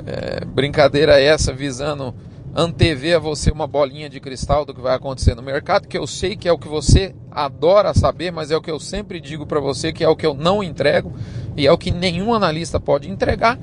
É, 0.06 0.46
brincadeira 0.46 1.20
essa 1.20 1.54
visando 1.54 2.16
antever 2.56 3.18
a 3.18 3.20
você 3.20 3.52
uma 3.52 3.68
bolinha 3.68 4.10
de 4.10 4.20
cristal 4.20 4.66
do 4.66 4.74
que 4.74 4.82
vai 4.82 4.96
acontecer 4.96 5.36
no 5.36 5.44
mercado, 5.44 5.88
que 5.88 5.98
eu 5.98 6.08
sei 6.08 6.36
que 6.36 6.48
é 6.48 6.52
o 6.52 6.58
que 6.58 6.68
você 6.68 7.14
adora 7.30 7.94
saber, 7.94 8.32
mas 8.32 8.50
é 8.50 8.58
o 8.58 8.62
que 8.62 8.72
eu 8.72 8.80
sempre 8.80 9.22
digo 9.22 9.46
para 9.46 9.60
você 9.60 9.94
que 9.94 10.04
é 10.04 10.10
o 10.10 10.16
que 10.16 10.26
eu 10.26 10.34
não 10.34 10.64
entrego 10.64 11.14
e 11.56 11.68
é 11.68 11.72
o 11.72 11.78
que 11.78 11.92
nenhum 11.92 12.34
analista 12.34 12.80
pode 12.80 13.10
entregar. 13.10 13.60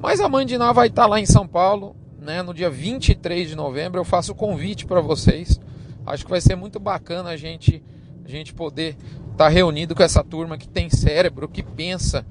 Mas 0.00 0.20
a 0.20 0.28
Mandiná 0.28 0.72
vai 0.72 0.86
estar 0.86 1.02
tá 1.02 1.08
lá 1.08 1.20
em 1.20 1.26
São 1.26 1.46
Paulo, 1.46 1.94
né, 2.20 2.42
no 2.42 2.54
dia 2.54 2.70
23 2.70 3.48
de 3.48 3.56
novembro. 3.56 4.00
Eu 4.00 4.04
faço 4.04 4.32
o 4.32 4.34
convite 4.34 4.86
para 4.86 5.00
vocês. 5.00 5.60
Acho 6.08 6.24
que 6.24 6.30
vai 6.30 6.40
ser 6.40 6.56
muito 6.56 6.78
bacana 6.78 7.30
a 7.30 7.36
gente 7.36 7.82
a 8.24 8.30
gente 8.30 8.52
poder 8.52 8.94
estar 9.32 9.44
tá 9.44 9.48
reunido 9.48 9.94
com 9.94 10.02
essa 10.02 10.22
turma 10.22 10.58
que 10.58 10.68
tem 10.68 10.90
cérebro, 10.90 11.48
que 11.48 11.62
pensa 11.62 12.26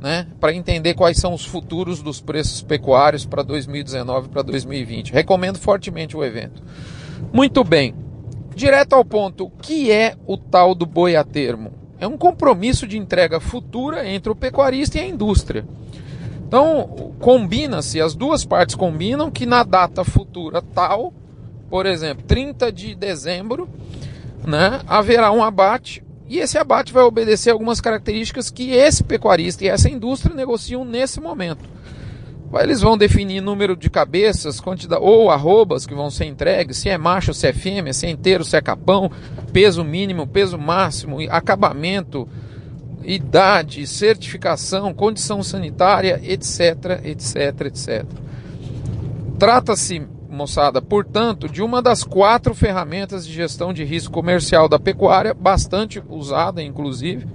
né, 0.00 0.26
para 0.40 0.52
entender 0.52 0.94
quais 0.94 1.18
são 1.18 1.32
os 1.32 1.44
futuros 1.44 2.02
dos 2.02 2.20
preços 2.20 2.62
pecuários 2.62 3.24
para 3.24 3.44
2019 3.44 4.28
para 4.28 4.42
2020. 4.42 5.12
Recomendo 5.12 5.58
fortemente 5.58 6.16
o 6.16 6.24
evento. 6.24 6.62
Muito 7.32 7.62
bem, 7.62 7.94
direto 8.56 8.94
ao 8.94 9.04
ponto, 9.04 9.44
o 9.44 9.50
que 9.50 9.90
é 9.90 10.16
o 10.26 10.36
tal 10.36 10.74
do 10.74 10.84
boi 10.84 11.14
a 11.14 11.22
termo? 11.22 11.72
É 11.98 12.06
um 12.06 12.16
compromisso 12.16 12.86
de 12.86 12.98
entrega 12.98 13.40
futura 13.40 14.06
entre 14.08 14.30
o 14.30 14.36
pecuarista 14.36 14.98
e 14.98 15.02
a 15.02 15.06
indústria. 15.06 15.66
Então, 16.46 17.14
combina-se, 17.18 18.00
as 18.00 18.14
duas 18.14 18.44
partes 18.44 18.74
combinam 18.74 19.30
que 19.30 19.46
na 19.46 19.62
data 19.64 20.04
futura 20.04 20.60
tal, 20.60 21.12
por 21.68 21.86
exemplo, 21.86 22.24
30 22.26 22.70
de 22.72 22.94
dezembro, 22.94 23.68
né, 24.46 24.80
haverá 24.86 25.32
um 25.32 25.42
abate 25.42 26.02
e 26.28 26.38
esse 26.38 26.58
abate 26.58 26.92
vai 26.92 27.04
obedecer 27.04 27.50
algumas 27.50 27.80
características 27.80 28.50
que 28.50 28.72
esse 28.72 29.04
pecuarista 29.04 29.64
e 29.64 29.68
essa 29.68 29.88
indústria 29.88 30.34
negociam 30.34 30.84
nesse 30.84 31.20
momento. 31.20 31.64
Eles 32.54 32.80
vão 32.80 32.96
definir 32.96 33.40
número 33.40 33.76
de 33.76 33.90
cabeças, 33.90 34.60
quantidade, 34.60 35.02
ou 35.02 35.30
arrobas 35.30 35.84
que 35.84 35.94
vão 35.94 36.10
ser 36.10 36.26
entregues, 36.26 36.78
se 36.78 36.88
é 36.88 36.96
macho, 36.96 37.34
se 37.34 37.46
é 37.46 37.52
fêmea, 37.52 37.92
se 37.92 38.06
é 38.06 38.10
inteiro, 38.10 38.44
se 38.44 38.56
é 38.56 38.60
capão, 38.60 39.10
peso 39.52 39.84
mínimo, 39.84 40.26
peso 40.26 40.56
máximo, 40.56 41.18
acabamento, 41.28 42.28
idade, 43.04 43.86
certificação, 43.86 44.94
condição 44.94 45.42
sanitária, 45.42 46.20
etc, 46.24 47.04
etc, 47.04 47.60
etc. 47.66 48.04
Trata-se, 49.38 50.06
moçada, 50.36 50.80
portanto, 50.80 51.48
de 51.48 51.62
uma 51.62 51.82
das 51.82 52.04
quatro 52.04 52.54
ferramentas 52.54 53.26
de 53.26 53.32
gestão 53.32 53.72
de 53.72 53.82
risco 53.82 54.12
comercial 54.12 54.68
da 54.68 54.78
pecuária, 54.78 55.34
bastante 55.34 56.00
usada, 56.08 56.62
inclusive, 56.62 57.26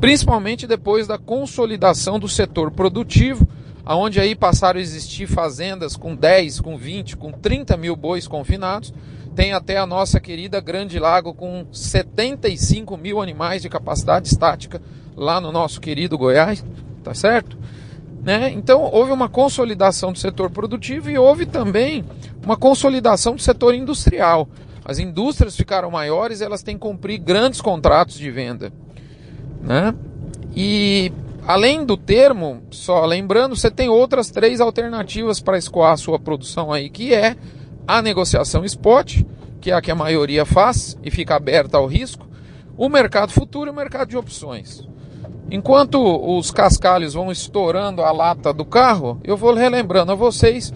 principalmente 0.00 0.66
depois 0.66 1.06
da 1.06 1.18
consolidação 1.18 2.18
do 2.18 2.28
setor 2.28 2.70
produtivo, 2.70 3.48
aonde 3.84 4.20
aí 4.20 4.36
passaram 4.36 4.78
a 4.78 4.82
existir 4.82 5.26
fazendas 5.26 5.96
com 5.96 6.14
10, 6.14 6.60
com 6.60 6.76
20, 6.76 7.16
com 7.16 7.32
30 7.32 7.76
mil 7.76 7.96
bois 7.96 8.28
confinados, 8.28 8.92
tem 9.34 9.52
até 9.52 9.76
a 9.76 9.86
nossa 9.86 10.20
querida 10.20 10.60
Grande 10.60 10.98
Lago 10.98 11.34
com 11.34 11.66
75 11.72 12.96
mil 12.96 13.20
animais 13.20 13.62
de 13.62 13.68
capacidade 13.68 14.28
estática 14.28 14.80
lá 15.16 15.40
no 15.40 15.50
nosso 15.50 15.80
querido 15.80 16.16
Goiás, 16.16 16.64
tá 17.02 17.14
certo? 17.14 17.57
Né? 18.28 18.50
Então 18.50 18.82
houve 18.82 19.10
uma 19.10 19.26
consolidação 19.26 20.12
do 20.12 20.18
setor 20.18 20.50
produtivo 20.50 21.08
e 21.08 21.16
houve 21.16 21.46
também 21.46 22.04
uma 22.44 22.58
consolidação 22.58 23.36
do 23.36 23.40
setor 23.40 23.74
industrial. 23.74 24.46
As 24.84 24.98
indústrias 24.98 25.56
ficaram 25.56 25.90
maiores, 25.90 26.42
elas 26.42 26.62
têm 26.62 26.74
que 26.74 26.82
cumprir 26.82 27.16
grandes 27.16 27.62
contratos 27.62 28.18
de 28.18 28.30
venda. 28.30 28.70
Né? 29.62 29.94
E 30.54 31.10
além 31.46 31.86
do 31.86 31.96
termo, 31.96 32.62
só 32.70 33.02
lembrando, 33.06 33.56
você 33.56 33.70
tem 33.70 33.88
outras 33.88 34.30
três 34.30 34.60
alternativas 34.60 35.40
para 35.40 35.56
escoar 35.56 35.92
a 35.92 35.96
sua 35.96 36.18
produção 36.18 36.70
aí, 36.70 36.90
que 36.90 37.14
é 37.14 37.34
a 37.86 38.02
negociação 38.02 38.62
spot, 38.62 39.22
que 39.58 39.70
é 39.70 39.74
a 39.74 39.80
que 39.80 39.90
a 39.90 39.94
maioria 39.94 40.44
faz 40.44 40.98
e 41.02 41.10
fica 41.10 41.34
aberta 41.34 41.78
ao 41.78 41.86
risco, 41.86 42.28
o 42.76 42.90
mercado 42.90 43.32
futuro 43.32 43.70
e 43.70 43.72
o 43.72 43.74
mercado 43.74 44.10
de 44.10 44.18
opções. 44.18 44.86
Enquanto 45.50 45.98
os 46.36 46.50
cascalhos 46.50 47.14
vão 47.14 47.32
estourando 47.32 48.02
a 48.02 48.12
lata 48.12 48.52
do 48.52 48.66
carro, 48.66 49.18
eu 49.24 49.36
vou 49.36 49.54
relembrando 49.54 50.12
a 50.12 50.14
vocês 50.14 50.72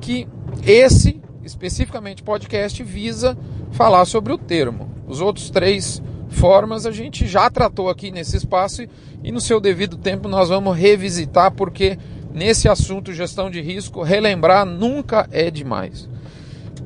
que 0.00 0.26
esse, 0.66 1.20
especificamente 1.44 2.22
podcast, 2.22 2.82
visa 2.82 3.38
falar 3.70 4.04
sobre 4.06 4.32
o 4.32 4.38
termo. 4.38 4.90
Os 5.06 5.20
outros 5.20 5.50
três 5.50 6.02
formas 6.28 6.84
a 6.84 6.90
gente 6.90 7.26
já 7.26 7.48
tratou 7.48 7.88
aqui 7.88 8.10
nesse 8.10 8.36
espaço 8.36 8.82
e 9.22 9.30
no 9.30 9.40
seu 9.40 9.60
devido 9.60 9.96
tempo 9.96 10.28
nós 10.28 10.48
vamos 10.48 10.76
revisitar 10.76 11.52
porque 11.52 11.96
nesse 12.34 12.68
assunto 12.68 13.12
gestão 13.12 13.50
de 13.50 13.60
risco 13.60 14.02
relembrar 14.02 14.66
nunca 14.66 15.28
é 15.30 15.50
demais. 15.50 16.08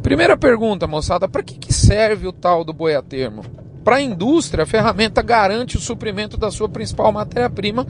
Primeira 0.03 0.37
pergunta, 0.37 0.87
moçada, 0.87 1.29
para 1.29 1.43
que, 1.43 1.59
que 1.59 1.73
serve 1.73 2.27
o 2.27 2.33
tal 2.33 2.65
do 2.65 2.73
boi 2.73 2.95
a 2.95 3.03
termo? 3.03 3.43
Para 3.85 3.97
a 3.97 4.03
indústria, 4.03 4.65
a 4.65 4.67
ferramenta 4.67 5.23
garante 5.23 5.77
o 5.77 5.81
suprimento 5.81 6.37
da 6.37 6.51
sua 6.51 6.69
principal 6.69 7.11
matéria-prima 7.11 7.87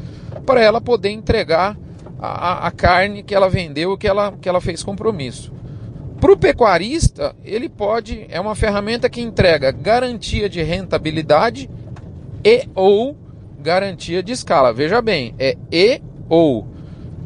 para 0.47 0.61
ela 0.61 0.81
poder 0.81 1.11
entregar 1.11 1.77
a, 2.19 2.69
a, 2.69 2.71
carne 2.71 3.23
que 3.23 3.35
ela 3.35 3.51
vendeu, 3.51 3.97
que 3.99 4.07
ela, 4.07 4.33
que 4.41 4.49
ela 4.49 4.61
fez 4.61 4.83
compromisso. 4.83 5.53
Para 6.21 6.33
o 6.33 6.37
pecuarista, 6.37 7.35
ele 7.45 7.69
pode, 7.69 8.27
é 8.29 8.41
uma 8.41 8.55
ferramenta 8.55 9.11
que 9.11 9.21
entrega 9.21 9.73
garantia 9.73 10.49
de 10.49 10.63
rentabilidade 10.63 11.69
e 12.45 12.69
ou 12.75 13.17
garantia 13.59 14.23
de 14.23 14.33
escala. 14.33 14.73
Veja 14.73 15.03
bem, 15.03 15.35
é 15.39 15.57
e 15.71 16.01
ou. 16.29 16.69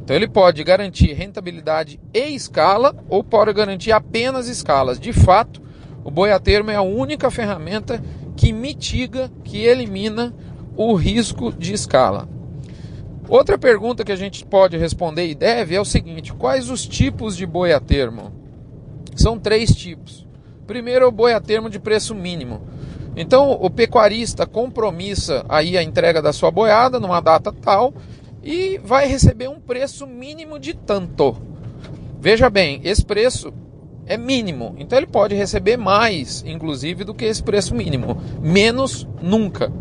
Então 0.03 0.17
ele 0.17 0.29
pode 0.29 0.65
garantir 0.65 1.13
rentabilidade 1.13 2.01
e 2.15 2.35
escala 2.35 2.95
ou 3.09 3.23
pode 3.23 3.53
garantir 3.53 3.93
apenas 3.93 4.49
escalas. 4.49 4.99
De 4.99 5.13
fato, 5.13 5.61
o 6.05 6.11
boi 6.11 6.31
a 6.31 6.39
termo 6.39 6.71
é 6.71 6.77
a 6.77 6.83
única 6.83 7.31
ferramenta 7.31 8.01
que 8.37 8.53
mitiga, 8.53 9.31
que 9.43 9.65
elimina 9.65 10.35
o 10.77 10.95
risco 10.95 11.53
de 11.53 11.73
escala. 11.73 12.29
Outra 13.29 13.59
pergunta 13.59 14.05
que 14.05 14.13
a 14.13 14.17
gente 14.17 14.45
pode 14.45 14.77
responder 14.77 15.27
e 15.27 15.35
deve 15.35 15.75
é 15.75 15.81
o 15.81 15.85
seguinte: 15.85 16.33
quais 16.33 16.71
os 16.71 16.87
tipos 16.87 17.37
de 17.37 17.47
boi 17.47 17.73
a 17.73 17.81
termo? 17.81 18.33
São 19.17 19.39
três 19.39 19.75
tipos. 19.75 20.27
Primeiro 20.67 21.05
é 21.05 21.09
o 21.09 21.13
boi 21.13 21.33
a 21.33 21.41
termo 21.41 21.71
de 21.71 21.81
preço 21.81 22.15
mínimo. 22.15 22.61
Então 23.17 23.53
o 23.53 23.71
pecuarista 23.71 24.47
compromissa 24.47 25.45
aí 25.49 25.77
a 25.77 25.83
entrega 25.83 26.21
da 26.21 26.33
sua 26.33 26.51
boiada 26.51 27.01
numa 27.01 27.21
data 27.21 27.51
tal 27.51 27.95
e 28.45 28.79
vai 28.85 29.09
receber 29.09 29.49
um 29.49 29.59
preço 29.59 30.07
mínimo 30.07 30.59
de 30.59 30.75
tanto. 30.75 31.37
Veja 32.21 32.51
bem, 32.51 32.81
esse 32.85 33.05
preço 33.05 33.53
é 34.07 34.17
mínimo. 34.17 34.75
Então 34.79 34.97
ele 34.97 35.07
pode 35.07 35.35
receber 35.35 35.77
mais, 35.77 36.45
inclusive, 36.47 37.05
do 37.05 37.15
que 37.15 37.25
esse 37.25 37.43
preço 37.43 37.75
mínimo. 37.75 38.21
Menos 38.41 39.07
nunca. 39.21 39.73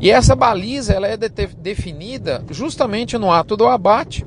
E 0.00 0.10
essa 0.10 0.34
baliza 0.34 0.92
ela 0.92 1.06
é 1.06 1.16
de 1.16 1.28
definida 1.28 2.44
justamente 2.50 3.16
no 3.16 3.30
ato 3.30 3.56
do 3.56 3.66
abate 3.66 4.24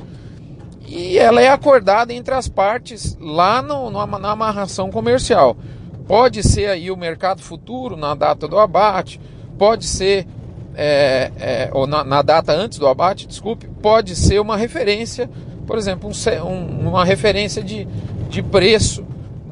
e 0.87 1.17
ela 1.17 1.41
é 1.41 1.49
acordada 1.49 2.13
entre 2.13 2.33
as 2.33 2.47
partes 2.47 3.17
lá 3.19 3.61
no, 3.61 3.89
no, 3.89 4.05
na 4.05 4.31
amarração 4.31 4.89
comercial. 4.89 5.57
Pode 6.07 6.43
ser 6.43 6.69
aí 6.69 6.89
o 6.91 6.97
mercado 6.97 7.41
futuro 7.41 7.97
na 7.97 8.15
data 8.15 8.47
do 8.47 8.57
abate, 8.57 9.19
pode 9.57 9.85
ser 9.85 10.27
é, 10.75 11.31
é, 11.39 11.69
ou 11.73 11.87
na, 11.87 12.03
na, 12.03 12.21
data 12.21 12.53
antes 12.53 12.77
do 12.77 12.87
abate, 12.87 13.27
desculpe, 13.27 13.67
pode 13.81 14.15
ser 14.15 14.39
uma 14.39 14.57
referência, 14.57 15.29
por 15.65 15.77
exemplo, 15.77 16.09
um, 16.09 16.47
um, 16.47 16.89
uma 16.89 17.03
referência 17.03 17.63
de, 17.63 17.85
de 18.29 18.43
preço 18.43 19.05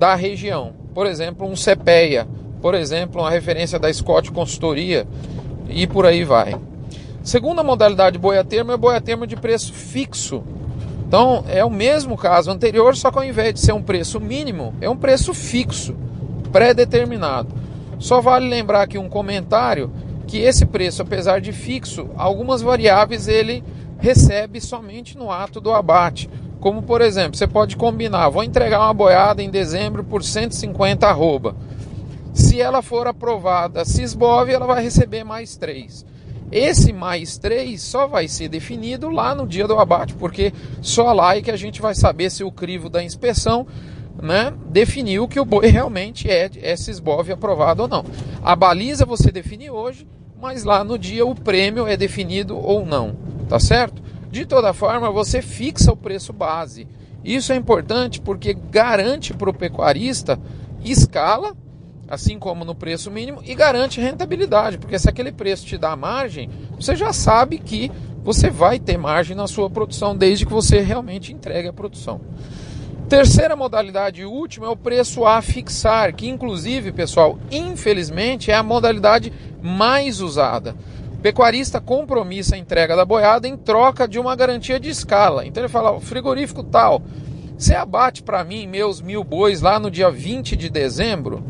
da 0.04 0.16
região. 0.16 0.74
Por 0.94 1.08
exemplo, 1.08 1.48
um 1.48 1.54
CPEA, 1.54 2.28
por 2.62 2.76
exemplo, 2.76 3.22
uma 3.22 3.30
referência 3.30 3.80
da 3.80 3.92
Scott 3.94 4.34
Consultoria 4.34 5.08
e 5.70 5.88
por 5.88 6.06
aí 6.06 6.26
vai. 6.26 6.60
Segunda 7.24 7.63
modalidade 7.63 8.18
de 8.18 8.20
boia 8.20 8.44
termo 8.44 8.74
é 8.74 8.76
boia 8.76 9.00
termo 9.00 9.26
de 9.26 9.38
preço 9.38 9.72
fixo. 9.72 10.44
Então 11.08 11.46
é 11.48 11.63
o 11.63 11.70
mesmo 11.70 12.18
caso 12.18 12.52
anterior, 12.52 12.98
só 12.98 13.12
que 13.12 13.18
ao 13.18 13.24
invés 13.24 13.54
de 13.54 13.62
ser 13.62 13.72
um 13.72 13.82
preço 13.82 14.20
mínimo, 14.20 14.74
é 14.82 14.89
um 14.89 14.98
preço 14.98 15.34
fixo, 15.34 15.96
pré-determinado. 16.52 17.56
Só 17.98 18.20
vale 18.20 18.50
lembrar 18.50 18.82
aqui 18.82 18.98
um 18.98 19.08
comentário 19.08 19.89
que 20.28 20.38
esse 20.38 20.66
preço, 20.66 21.02
apesar 21.02 21.39
de 21.39 21.54
fixo, 21.54 22.10
algumas 22.18 22.62
variáveis 22.62 23.30
ele 23.30 23.63
recebe 24.00 24.60
somente 24.60 25.18
no 25.18 25.32
ato 25.32 25.62
do 25.62 25.72
abate. 25.72 26.30
Como 26.63 26.82
por 26.82 27.02
exemplo, 27.02 27.38
você 27.38 27.45
pode 27.45 27.76
combinar, 27.76 28.30
vou 28.30 28.41
entregar 28.41 28.80
uma 28.80 28.93
boiada 28.93 29.43
em 29.43 29.49
dezembro 29.49 30.02
por 30.02 30.23
150 30.23 31.06
arroba. 31.06 31.58
Se 32.34 32.62
ela 32.62 32.82
for 32.82 33.06
aprovada 33.06 33.84
Cisbov, 33.84 34.49
ela 34.49 34.65
vai 34.65 34.82
receber 34.82 35.26
mais 35.26 35.58
3. 35.58 36.06
Esse 36.49 36.93
mais 36.93 37.38
3 37.38 37.82
só 37.82 38.08
vai 38.08 38.30
ser 38.30 38.47
definido 38.47 39.10
lá 39.10 39.36
no 39.36 39.45
dia 39.45 39.67
do 39.67 39.78
abate, 39.78 40.13
porque 40.13 40.54
só 40.82 41.12
lá 41.12 41.36
é 41.36 41.41
que 41.41 41.52
a 41.52 41.58
gente 41.58 41.82
vai 41.82 41.93
saber 41.93 42.30
se 42.30 42.45
o 42.45 42.52
crivo 42.52 42.89
da 42.89 43.04
inspeção 43.04 43.67
né, 44.21 44.54
definiu 44.69 45.28
que 45.28 45.41
o 45.41 45.45
boi 45.45 45.67
realmente 45.67 46.32
é, 46.32 46.49
é 46.62 46.78
Cisbov 46.78 47.30
aprovado 47.30 47.82
ou 47.82 47.89
não. 47.89 48.06
A 48.41 48.56
baliza 48.56 49.06
você 49.06 49.34
define 49.34 49.69
hoje, 49.69 50.08
mas 50.41 50.63
lá 50.63 50.82
no 50.82 50.97
dia 50.97 51.26
o 51.26 51.36
prêmio 51.36 51.86
é 51.86 51.97
definido 51.97 52.58
ou 52.58 52.86
não, 52.86 53.17
tá 53.49 53.60
certo? 53.60 54.02
De 54.34 54.48
toda 54.48 54.74
forma, 54.74 55.12
você 55.12 55.43
fixa 55.43 55.91
o 55.91 55.96
preço 55.96 56.34
base. 56.34 56.88
Isso 57.24 57.54
é 57.54 57.56
importante 57.56 58.19
porque 58.19 58.52
garante 58.52 59.32
para 59.32 59.48
o 59.48 59.54
pecuarista 59.54 60.39
escala, 60.84 61.56
assim 62.08 62.39
como 62.39 62.65
no 62.65 62.74
preço 62.74 63.12
mínimo, 63.12 63.43
e 63.46 63.54
garante 63.54 64.02
rentabilidade, 64.02 64.80
porque 64.80 64.98
se 64.98 65.08
aquele 65.08 65.32
preço 65.32 65.67
te 65.67 65.78
dá 65.78 65.96
margem, 65.96 66.50
você 66.76 66.96
já 66.96 67.13
sabe 67.13 67.60
que 67.60 67.91
você 68.24 68.50
vai 68.50 68.80
ter 68.80 68.98
margem 68.98 69.38
na 69.38 69.46
sua 69.46 69.69
produção, 69.69 70.17
desde 70.17 70.48
que 70.48 70.52
você 70.52 70.80
realmente 70.80 71.32
entregue 71.32 71.67
a 71.67 71.74
produção. 71.74 72.19
Terceira 73.08 73.56
modalidade 73.56 74.22
e 74.22 74.26
última 74.26 74.65
é 74.65 74.69
o 74.69 74.76
preço 74.76 75.26
a 75.26 75.43
fixar, 75.43 76.12
que 76.12 76.28
inclusive, 76.28 76.91
pessoal, 76.91 77.38
infelizmente 77.52 78.50
é 78.50 78.56
a 78.56 78.63
modalidade 78.63 79.32
mais 79.62 80.22
usada 80.22 80.76
pecuarista 81.24 81.80
compromissa 81.80 82.56
a 82.56 82.60
entrega 82.60 82.98
da 82.98 83.06
boiada 83.06 83.48
em 83.48 83.56
troca 83.56 84.06
de 84.06 84.20
uma 84.20 84.36
garantia 84.36 84.78
de 84.78 84.90
escala. 84.90 85.48
Então 85.48 85.64
ele 85.64 85.72
fala, 85.72 85.94
o 85.94 86.02
frigorífico 86.02 86.62
tal, 86.62 87.02
você 87.58 87.74
abate 87.74 88.22
para 88.22 88.44
mim 88.44 88.68
meus 88.68 89.02
mil 89.02 89.24
bois 89.24 89.62
lá 89.62 89.80
no 89.80 89.90
dia 89.90 90.12
20 90.12 90.58
de 90.58 90.70
dezembro? 90.70 91.42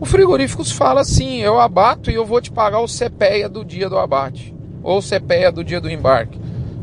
O 0.00 0.06
frigorífico 0.06 0.64
fala 0.64 1.04
sim, 1.04 1.42
eu 1.42 1.60
abato 1.60 2.10
e 2.10 2.14
eu 2.14 2.24
vou 2.24 2.40
te 2.40 2.50
pagar 2.50 2.80
o 2.80 2.86
CPEA 2.86 3.50
do 3.50 3.62
dia 3.62 3.86
do 3.86 3.98
abate, 3.98 4.54
ou 4.82 4.98
o 4.98 5.02
CPEA 5.02 5.52
do 5.52 5.62
dia 5.62 5.78
do 5.78 5.90
embarque. 5.90 6.40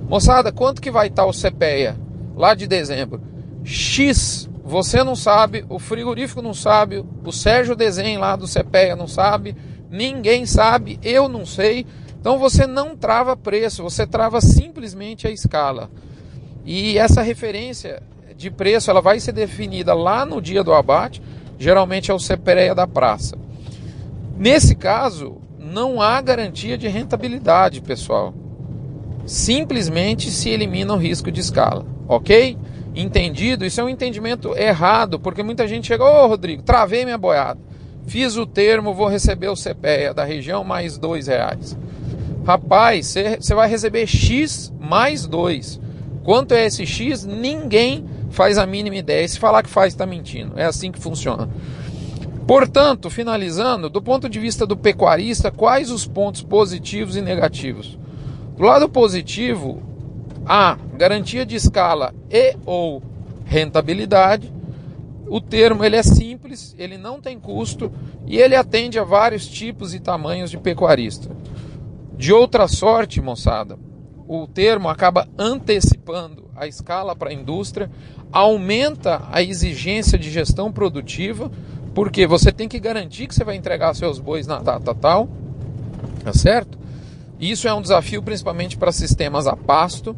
Moçada, 0.08 0.52
quanto 0.52 0.80
que 0.80 0.92
vai 0.92 1.08
estar 1.08 1.26
o 1.26 1.34
CPEA 1.34 1.98
lá 2.36 2.54
de 2.54 2.68
dezembro? 2.68 3.20
X, 3.64 4.48
você 4.64 5.04
não 5.04 5.16
sabe, 5.16 5.66
o 5.68 5.80
frigorífico 5.80 6.44
não 6.44 6.54
sabe, 6.54 7.04
o 7.26 7.32
Sérgio 7.32 7.76
Desenho 7.76 8.20
lá 8.20 8.36
do 8.36 8.46
CPEA 8.46 8.96
não 8.96 9.08
sabe, 9.08 9.56
ninguém 9.90 10.46
sabe, 10.46 11.00
eu 11.04 11.28
não 11.28 11.46
sei. 11.46 11.86
Então 12.20 12.38
você 12.38 12.66
não 12.68 12.96
trava 12.96 13.36
preço, 13.36 13.84
você 13.84 14.06
trava 14.06 14.42
simplesmente 14.42 15.28
a 15.28 15.32
escala. 15.32 15.90
E 16.66 16.98
essa 16.98 17.22
referência 17.22 18.02
de 18.36 18.52
preço 18.52 18.92
ela 18.92 19.02
vai 19.02 19.20
ser 19.20 19.32
definida 19.32 19.94
lá 19.94 20.26
no 20.26 20.42
dia 20.42 20.64
do 20.64 20.74
abate, 20.74 21.22
geralmente 21.58 22.12
é 22.12 22.14
o 22.14 22.20
CPREA 22.20 22.76
da 22.76 22.86
praça. 22.86 23.38
Nesse 24.38 24.76
caso, 24.76 25.38
não 25.58 26.02
há 26.02 26.22
garantia 26.22 26.78
de 26.78 26.88
rentabilidade, 26.88 27.82
pessoal. 27.82 28.34
Simplesmente 29.26 30.30
se 30.30 30.50
elimina 30.50 30.94
o 30.94 30.98
risco 30.98 31.32
de 31.32 31.40
escala, 31.40 31.86
ok? 32.08 32.58
entendido, 33.02 33.66
isso 33.66 33.80
é 33.80 33.84
um 33.84 33.90
entendimento 33.90 34.58
errado, 34.58 35.20
porque 35.20 35.44
muita 35.44 35.68
gente 35.68 35.88
chega, 35.88 36.04
ô 36.04 36.26
oh, 36.26 36.28
Rodrigo, 36.28 36.64
travei 36.64 37.06
minha 37.06 37.18
boiada, 37.18 37.60
fiz 38.08 38.36
o 38.38 38.46
termo, 38.46 38.94
vou 38.94 39.08
receber 39.08 39.50
o 39.50 39.56
CPEA 39.56 40.14
da 40.14 40.24
região 40.24 40.64
mais 40.64 40.98
dois 40.98 41.28
reais. 41.28 41.78
Rapaz, 42.46 43.14
você 43.40 43.54
vai 43.54 43.70
receber 43.70 44.08
X 44.08 44.74
mais 44.80 45.28
dois. 45.28 45.80
Quanto 46.24 46.54
é 46.54 46.66
esse 46.66 46.86
X? 46.86 47.26
Ninguém 47.26 48.06
faz 48.30 48.58
a 48.58 48.66
mínima 48.66 48.96
ideia. 48.96 49.28
Se 49.28 49.38
falar 49.38 49.64
que 49.64 49.70
faz, 49.70 49.94
está 49.94 50.06
mentindo. 50.06 50.58
É 50.58 50.66
assim 50.66 50.92
que 50.92 51.00
funciona. 51.00 51.50
Portanto, 52.48 53.10
finalizando, 53.10 53.90
do 53.90 54.02
ponto 54.02 54.30
de 54.30 54.40
vista 54.40 54.66
do 54.66 54.78
pecuarista, 54.78 55.52
quais 55.52 55.92
os 55.92 56.08
pontos 56.08 56.42
positivos 56.42 57.18
e 57.18 57.22
negativos? 57.22 58.00
Do 58.56 58.64
lado 58.64 58.88
positivo, 58.88 59.82
a 60.46 60.78
garantia 60.98 61.46
de 61.46 61.58
escala 61.58 62.16
e 62.32 62.56
ou 62.66 63.04
rentabilidade. 63.46 64.54
O 65.30 65.42
termo 65.42 65.84
ele 65.84 65.96
é 65.96 66.04
simples, 66.04 66.76
ele 66.78 66.98
não 66.98 67.20
tem 67.20 67.40
custo 67.40 67.92
e 68.26 68.38
ele 68.38 68.56
atende 68.56 68.98
a 68.98 69.04
vários 69.04 69.48
tipos 69.48 69.94
e 69.94 70.00
tamanhos 70.00 70.50
de 70.50 70.58
pecuarista. 70.58 71.30
De 72.18 72.32
outra 72.34 72.68
sorte, 72.68 73.22
moçada, 73.22 73.78
o 74.28 74.48
termo 74.48 74.90
acaba 74.90 75.28
antecipando 75.38 76.50
a 76.56 76.68
escala 76.68 77.16
para 77.16 77.30
a 77.30 77.34
indústria, 77.34 77.90
aumenta 78.32 79.22
a 79.32 79.42
exigência 79.42 80.18
de 80.18 80.30
gestão 80.32 80.72
produtiva, 80.72 81.52
porque 81.94 82.26
você 82.28 82.52
tem 82.52 82.68
que 82.68 82.80
garantir 82.80 83.28
que 83.28 83.36
você 83.36 83.44
vai 83.44 83.56
entregar 83.56 83.94
seus 83.94 84.20
bois 84.20 84.48
na 84.48 84.60
data 84.60 84.94
tal, 84.94 85.30
tá 86.24 86.34
certo? 86.34 86.78
Isso 87.40 87.68
é 87.68 87.74
um 87.74 87.82
desafio 87.82 88.22
principalmente 88.24 88.78
para 88.78 88.92
sistemas 88.92 89.46
a 89.46 89.56
pasto. 89.56 90.16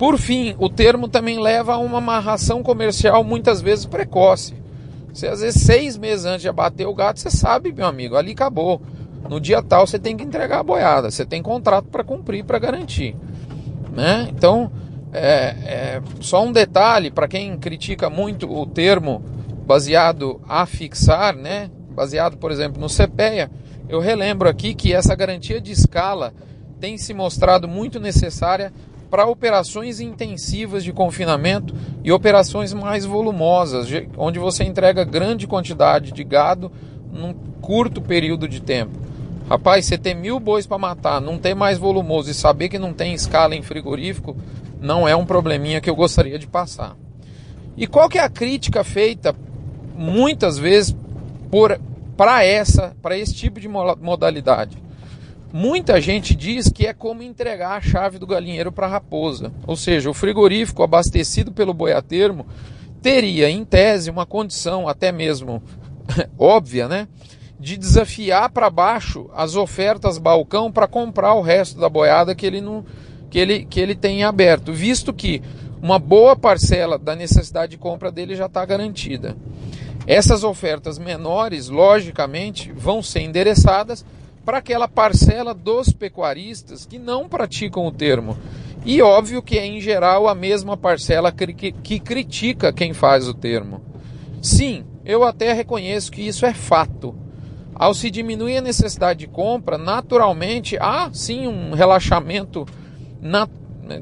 Por 0.00 0.16
fim, 0.16 0.54
o 0.58 0.70
termo 0.70 1.08
também 1.08 1.38
leva 1.38 1.74
a 1.74 1.78
uma 1.78 1.98
amarração 1.98 2.62
comercial 2.62 3.22
muitas 3.22 3.60
vezes 3.60 3.84
precoce. 3.84 4.54
Você 5.12 5.26
às 5.26 5.42
vezes 5.42 5.60
seis 5.60 5.98
meses 5.98 6.24
antes 6.24 6.40
de 6.40 6.48
abater 6.48 6.88
o 6.88 6.94
gato, 6.94 7.20
você 7.20 7.30
sabe, 7.30 7.70
meu 7.70 7.84
amigo, 7.84 8.16
ali 8.16 8.32
acabou. 8.32 8.80
No 9.28 9.38
dia 9.38 9.62
tal 9.62 9.86
você 9.86 9.98
tem 9.98 10.16
que 10.16 10.24
entregar 10.24 10.60
a 10.60 10.62
boiada, 10.62 11.10
você 11.10 11.26
tem 11.26 11.42
contrato 11.42 11.88
para 11.88 12.02
cumprir, 12.02 12.46
para 12.46 12.58
garantir. 12.58 13.14
Né? 13.94 14.26
Então, 14.30 14.72
é, 15.12 15.54
é 15.66 16.02
só 16.18 16.42
um 16.46 16.50
detalhe 16.50 17.10
para 17.10 17.28
quem 17.28 17.58
critica 17.58 18.08
muito 18.08 18.50
o 18.50 18.64
termo 18.64 19.22
baseado 19.66 20.40
a 20.48 20.64
fixar, 20.64 21.36
né? 21.36 21.70
baseado, 21.90 22.38
por 22.38 22.50
exemplo, 22.50 22.80
no 22.80 22.88
CPEA, 22.88 23.50
eu 23.86 24.00
relembro 24.00 24.48
aqui 24.48 24.74
que 24.74 24.94
essa 24.94 25.14
garantia 25.14 25.60
de 25.60 25.72
escala 25.72 26.32
tem 26.80 26.96
se 26.96 27.12
mostrado 27.12 27.68
muito 27.68 28.00
necessária 28.00 28.72
para 29.10 29.26
operações 29.26 30.00
intensivas 30.00 30.84
de 30.84 30.92
confinamento 30.92 31.74
e 32.04 32.12
operações 32.12 32.72
mais 32.72 33.04
volumosas, 33.04 33.88
onde 34.16 34.38
você 34.38 34.62
entrega 34.62 35.04
grande 35.04 35.46
quantidade 35.46 36.12
de 36.12 36.22
gado 36.22 36.70
num 37.12 37.34
curto 37.60 38.00
período 38.00 38.48
de 38.48 38.60
tempo. 38.60 38.98
Rapaz, 39.48 39.84
você 39.84 39.98
ter 39.98 40.14
mil 40.14 40.38
bois 40.38 40.64
para 40.64 40.78
matar, 40.78 41.20
não 41.20 41.36
ter 41.36 41.54
mais 41.54 41.76
volumoso 41.76 42.30
e 42.30 42.34
saber 42.34 42.68
que 42.68 42.78
não 42.78 42.92
tem 42.92 43.12
escala 43.12 43.56
em 43.56 43.62
frigorífico, 43.62 44.36
não 44.80 45.08
é 45.08 45.16
um 45.16 45.26
probleminha 45.26 45.80
que 45.80 45.90
eu 45.90 45.96
gostaria 45.96 46.38
de 46.38 46.46
passar. 46.46 46.96
E 47.76 47.86
qual 47.86 48.08
que 48.08 48.18
é 48.18 48.22
a 48.22 48.30
crítica 48.30 48.84
feita 48.84 49.34
muitas 49.96 50.56
vezes 50.56 50.94
por 51.50 51.80
para 52.16 52.44
essa, 52.44 52.94
para 53.02 53.18
esse 53.18 53.34
tipo 53.34 53.58
de 53.58 53.66
modalidade? 53.66 54.78
Muita 55.52 56.00
gente 56.00 56.34
diz 56.34 56.68
que 56.68 56.86
é 56.86 56.94
como 56.94 57.22
entregar 57.22 57.76
a 57.76 57.80
chave 57.80 58.18
do 58.18 58.26
galinheiro 58.26 58.70
para 58.70 58.86
a 58.86 58.90
raposa. 58.90 59.52
Ou 59.66 59.74
seja, 59.74 60.08
o 60.08 60.14
frigorífico 60.14 60.82
abastecido 60.82 61.50
pelo 61.50 61.74
boiatermo 61.74 62.46
teria, 63.02 63.50
em 63.50 63.64
tese, 63.64 64.10
uma 64.10 64.24
condição 64.24 64.86
até 64.86 65.10
mesmo 65.10 65.60
óbvia, 66.38 66.86
né? 66.86 67.08
De 67.58 67.76
desafiar 67.76 68.50
para 68.50 68.70
baixo 68.70 69.28
as 69.34 69.56
ofertas 69.56 70.18
balcão 70.18 70.70
para 70.70 70.86
comprar 70.86 71.34
o 71.34 71.42
resto 71.42 71.80
da 71.80 71.88
boiada 71.88 72.34
que 72.34 72.46
ele, 72.46 72.60
não, 72.60 72.84
que, 73.28 73.38
ele, 73.38 73.64
que 73.64 73.80
ele 73.80 73.96
tem 73.96 74.22
aberto, 74.22 74.72
visto 74.72 75.12
que 75.12 75.42
uma 75.82 75.98
boa 75.98 76.36
parcela 76.36 76.96
da 76.96 77.16
necessidade 77.16 77.72
de 77.72 77.78
compra 77.78 78.12
dele 78.12 78.36
já 78.36 78.46
está 78.46 78.64
garantida. 78.64 79.36
Essas 80.06 80.44
ofertas 80.44 80.98
menores, 80.98 81.68
logicamente, 81.68 82.72
vão 82.72 83.02
ser 83.02 83.20
endereçadas 83.20 84.04
para 84.44 84.58
aquela 84.58 84.88
parcela 84.88 85.54
dos 85.54 85.92
pecuaristas 85.92 86.86
que 86.86 86.98
não 86.98 87.28
praticam 87.28 87.86
o 87.86 87.92
termo. 87.92 88.36
E 88.84 89.02
óbvio 89.02 89.42
que 89.42 89.58
é 89.58 89.66
em 89.66 89.80
geral 89.80 90.26
a 90.26 90.34
mesma 90.34 90.76
parcela 90.76 91.30
que, 91.30 91.52
que, 91.52 91.72
que 91.72 92.00
critica 92.00 92.72
quem 92.72 92.92
faz 92.94 93.28
o 93.28 93.34
termo. 93.34 93.82
Sim, 94.40 94.84
eu 95.04 95.22
até 95.22 95.52
reconheço 95.52 96.10
que 96.10 96.22
isso 96.22 96.46
é 96.46 96.54
fato. 96.54 97.14
Ao 97.74 97.94
se 97.94 98.10
diminuir 98.10 98.58
a 98.58 98.62
necessidade 98.62 99.20
de 99.20 99.26
compra, 99.26 99.78
naturalmente 99.78 100.76
há 100.78 101.10
sim 101.12 101.46
um 101.46 101.72
relaxamento 101.72 102.66
na, 103.20 103.48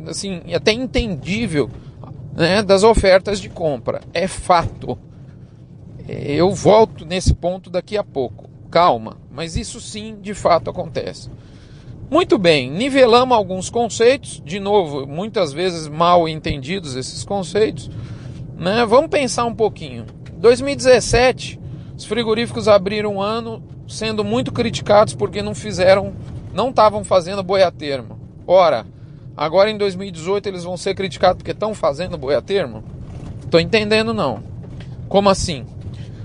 assim, 0.08 0.42
até 0.54 0.72
entendível 0.72 1.70
né, 2.34 2.62
das 2.62 2.84
ofertas 2.84 3.40
de 3.40 3.48
compra. 3.48 4.00
É 4.12 4.26
fato. 4.28 4.98
Eu 6.08 6.50
volto 6.52 7.04
nesse 7.04 7.34
ponto 7.34 7.68
daqui 7.68 7.96
a 7.96 8.04
pouco. 8.04 8.48
Calma, 8.70 9.16
mas 9.38 9.54
isso 9.54 9.80
sim 9.80 10.16
de 10.20 10.34
fato 10.34 10.68
acontece. 10.68 11.30
Muito 12.10 12.36
bem, 12.36 12.68
nivelamos 12.68 13.36
alguns 13.36 13.70
conceitos, 13.70 14.42
de 14.44 14.58
novo, 14.58 15.06
muitas 15.06 15.52
vezes 15.52 15.86
mal 15.86 16.28
entendidos 16.28 16.96
esses 16.96 17.22
conceitos. 17.22 17.88
Né? 18.56 18.84
Vamos 18.84 19.08
pensar 19.08 19.44
um 19.44 19.54
pouquinho. 19.54 20.06
2017, 20.38 21.60
os 21.96 22.04
frigoríficos 22.04 22.66
abriram 22.66 23.14
um 23.14 23.22
ano 23.22 23.62
sendo 23.86 24.24
muito 24.24 24.50
criticados 24.50 25.14
porque 25.14 25.40
não 25.40 25.54
fizeram, 25.54 26.14
não 26.52 26.70
estavam 26.70 27.04
fazendo 27.04 27.40
boia 27.40 27.70
termo. 27.70 28.18
Ora, 28.44 28.84
agora 29.36 29.70
em 29.70 29.78
2018 29.78 30.48
eles 30.48 30.64
vão 30.64 30.76
ser 30.76 30.96
criticados 30.96 31.36
porque 31.36 31.52
estão 31.52 31.76
fazendo 31.76 32.18
boia 32.18 32.42
termo? 32.42 32.82
Estou 33.44 33.60
entendendo 33.60 34.12
não. 34.12 34.42
Como 35.08 35.28
assim? 35.28 35.64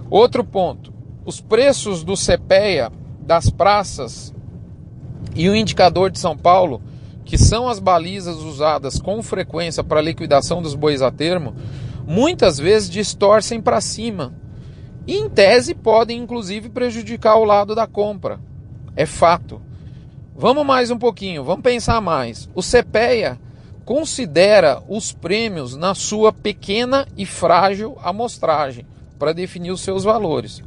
Outro 0.10 0.44
ponto, 0.44 0.92
os 1.24 1.40
preços 1.40 2.04
do 2.04 2.16
CPEA 2.16 2.92
das 3.26 3.50
praças 3.50 4.34
e 5.36 5.50
o 5.50 5.56
indicador 5.56 6.12
de 6.12 6.20
São 6.20 6.38
Paulo, 6.38 6.82
que 7.26 7.38
são 7.38 7.68
as 7.68 7.80
balizas 7.80 8.38
usadas 8.38 9.00
com 9.00 9.24
frequência 9.24 9.84
para 9.84 10.02
liquidação 10.02 10.62
dos 10.62 10.76
bois 10.76 11.02
a 11.02 11.10
termo, 11.12 11.56
muitas 12.06 12.58
vezes 12.58 12.90
distorcem 12.90 13.62
para 13.62 13.82
cima. 13.82 14.34
E 15.08 15.18
em 15.18 15.30
tese 15.30 15.74
podem 15.74 16.22
inclusive 16.22 16.70
prejudicar 16.70 17.36
o 17.38 17.46
lado 17.46 17.74
da 17.74 17.88
compra. 17.88 18.40
É 18.96 19.06
fato. 19.06 19.62
Vamos 20.36 20.66
mais 20.66 20.92
um 20.92 20.98
pouquinho, 20.98 21.44
vamos 21.44 21.64
pensar 21.64 22.02
mais. 22.02 22.50
O 22.56 22.62
CPEA 22.62 23.40
considera 23.86 24.82
os 24.88 25.12
prêmios 25.12 25.76
na 25.76 25.94
sua 25.94 26.32
pequena 26.32 27.08
e 27.18 27.26
frágil 27.26 27.98
amostragem 28.02 28.86
para 29.20 29.34
definir 29.34 29.72
os 29.72 29.82
seus 29.82 30.04
valores. 30.04 30.64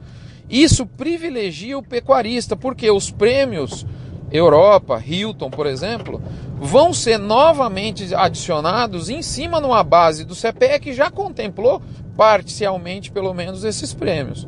Isso 0.48 0.86
privilegia 0.86 1.76
o 1.76 1.82
pecuarista, 1.82 2.56
porque 2.56 2.90
os 2.90 3.10
prêmios 3.10 3.84
Europa, 4.30 5.02
Hilton, 5.04 5.50
por 5.50 5.66
exemplo, 5.66 6.20
vão 6.58 6.92
ser 6.92 7.18
novamente 7.18 8.14
adicionados 8.14 9.08
em 9.08 9.22
cima 9.22 9.60
numa 9.60 9.82
base 9.82 10.24
do 10.24 10.34
CPE 10.34 10.80
que 10.80 10.92
já 10.92 11.10
contemplou 11.10 11.82
parcialmente, 12.16 13.10
pelo 13.10 13.34
menos, 13.34 13.62
esses 13.64 13.92
prêmios. 13.92 14.46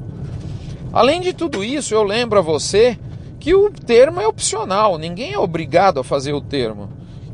Além 0.92 1.20
de 1.20 1.32
tudo 1.32 1.62
isso, 1.62 1.94
eu 1.94 2.02
lembro 2.02 2.38
a 2.38 2.42
você 2.42 2.98
que 3.38 3.54
o 3.54 3.70
termo 3.70 4.20
é 4.20 4.26
opcional, 4.26 4.98
ninguém 4.98 5.32
é 5.32 5.38
obrigado 5.38 6.00
a 6.00 6.04
fazer 6.04 6.32
o 6.32 6.40
termo. 6.40 6.88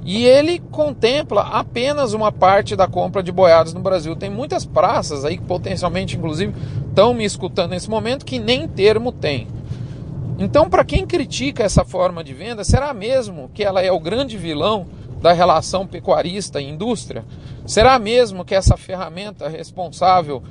E 0.05 0.27
ele 0.27 0.59
contempla 0.71 1.43
apenas 1.43 2.12
uma 2.12 2.31
parte 2.31 2.77
da 2.77 2.87
compra 2.87 3.23
de 3.23 3.33
boiadas 3.33 3.73
no 3.73 3.81
Brasil. 3.81 4.14
Tem 4.14 4.29
muitas 4.29 4.67
praças 4.67 5.25
aí 5.25 5.38
que 5.38 5.45
potencialmente, 5.45 6.17
inclusive, 6.17 6.53
estão 6.88 7.14
me 7.14 7.25
escutando 7.25 7.71
nesse 7.71 7.88
momento 7.88 8.25
que 8.25 8.38
nem 8.38 8.69
termo 8.69 9.11
tem. 9.11 9.49
Então, 10.38 10.69
para 10.69 10.85
quem 10.85 11.07
critica 11.07 11.62
essa 11.62 11.85
forma 11.85 12.23
de 12.23 12.35
venda, 12.35 12.64
será 12.64 12.93
mesmo 12.93 13.51
que 13.55 13.64
ela 13.64 13.81
é 13.81 13.90
o 13.90 14.01
grande 14.01 14.37
vilão 14.37 14.87
da 15.23 15.33
relação 15.33 15.87
pecuarista 15.87 16.61
e 16.61 16.69
indústria? 16.69 17.25
Será 17.64 17.99
mesmo 17.99 18.45
que 18.45 18.55
essa 18.55 18.77
ferramenta 18.77 19.49
responsável 19.49 20.43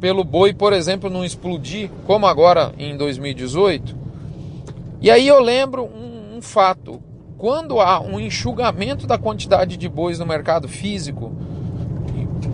pelo 0.00 0.24
boi, 0.24 0.54
por 0.54 0.72
exemplo, 0.72 1.10
não 1.10 1.24
explodir 1.24 1.90
como 2.06 2.26
agora 2.26 2.72
em 2.78 2.96
2018? 2.96 3.94
E 5.02 5.10
aí 5.10 5.26
eu 5.26 5.40
lembro 5.40 5.84
um, 5.84 6.38
um 6.38 6.42
fato: 6.42 7.02
quando 7.38 7.80
há 7.80 8.00
um 8.00 8.18
enxugamento 8.18 9.06
da 9.06 9.18
quantidade 9.18 9.76
de 9.76 9.88
bois 9.88 10.18
no 10.18 10.26
mercado 10.26 10.68
físico, 10.68 11.32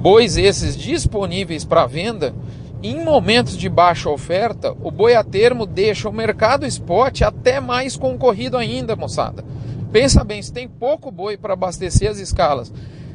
bois 0.00 0.36
esses 0.36 0.76
disponíveis 0.76 1.64
para 1.64 1.86
venda, 1.86 2.34
em 2.82 3.04
momentos 3.04 3.56
de 3.56 3.68
baixa 3.68 4.10
oferta, 4.10 4.74
o 4.82 4.90
boi 4.90 5.14
a 5.14 5.22
termo 5.22 5.66
deixa 5.66 6.08
o 6.08 6.12
mercado 6.12 6.66
spot 6.66 7.22
até 7.22 7.60
mais 7.60 7.96
concorrido 7.96 8.56
ainda, 8.56 8.96
moçada. 8.96 9.44
Pensa 9.92 10.24
bem, 10.24 10.42
se 10.42 10.52
tem 10.52 10.66
pouco 10.66 11.10
boi 11.10 11.36
para 11.36 11.52
abastecer 11.52 12.10
as 12.10 12.18
escalas, 12.18 12.72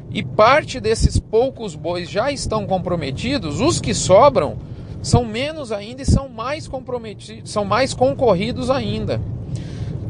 e 0.09 0.23
parte 0.23 0.79
desses 0.79 1.19
poucos 1.19 1.75
bois 1.75 2.09
já 2.09 2.31
estão 2.31 2.65
comprometidos, 2.65 3.59
os 3.59 3.81
que 3.81 3.93
sobram 3.93 4.57
são 5.01 5.25
menos 5.25 5.73
ainda 5.73 6.01
e 6.01 6.05
são 6.05 6.29
mais 6.29 6.65
comprometidos, 6.65 7.51
são 7.51 7.65
mais 7.65 7.93
concorridos 7.93 8.69
ainda. 8.69 9.19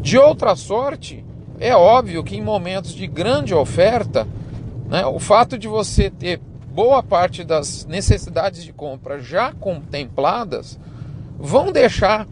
De 0.02 0.20
outra 0.20 0.56
sorte, 0.56 1.26
é 1.60 1.76
óbvio 1.76 2.24
que 2.24 2.36
em 2.36 2.42
momentos 2.42 2.94
de 2.94 3.08
grande 3.08 3.54
oferta, 3.54 4.28
né, 4.88 5.06
o 5.06 5.20
fato 5.20 5.58
de 5.58 5.68
você 5.68 6.10
ter 6.10 6.40
boa 6.72 7.02
parte 7.02 7.44
das 7.44 7.86
necessidades 7.86 8.64
de 8.64 8.72
compra 8.72 9.20
já 9.20 9.52
contempladas 9.52 10.80
vão 11.40 11.72
deixar 11.72 12.28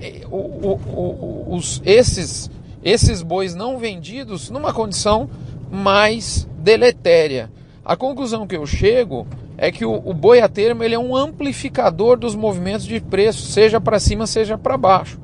eh, 0.00 0.22
o, 0.30 0.36
o, 0.36 0.80
o, 0.86 1.54
os, 1.56 1.82
esses, 1.84 2.48
esses 2.84 3.22
bois 3.22 3.54
não 3.54 3.78
vendidos 3.78 4.48
numa 4.50 4.72
condição 4.72 5.28
mais 5.70 6.48
deletéria. 6.58 7.50
A 7.84 7.96
conclusão 7.96 8.46
que 8.46 8.56
eu 8.56 8.66
chego 8.66 9.26
é 9.58 9.72
que 9.72 9.84
o, 9.84 9.92
o 9.92 10.14
boi 10.14 10.40
a 10.40 10.48
termo 10.48 10.84
ele 10.84 10.94
é 10.94 10.98
um 10.98 11.16
amplificador 11.16 12.16
dos 12.16 12.36
movimentos 12.36 12.86
de 12.86 13.00
preço, 13.00 13.42
seja 13.42 13.80
para 13.80 13.98
cima, 13.98 14.26
seja 14.26 14.56
para 14.56 14.78
baixo. 14.78 15.18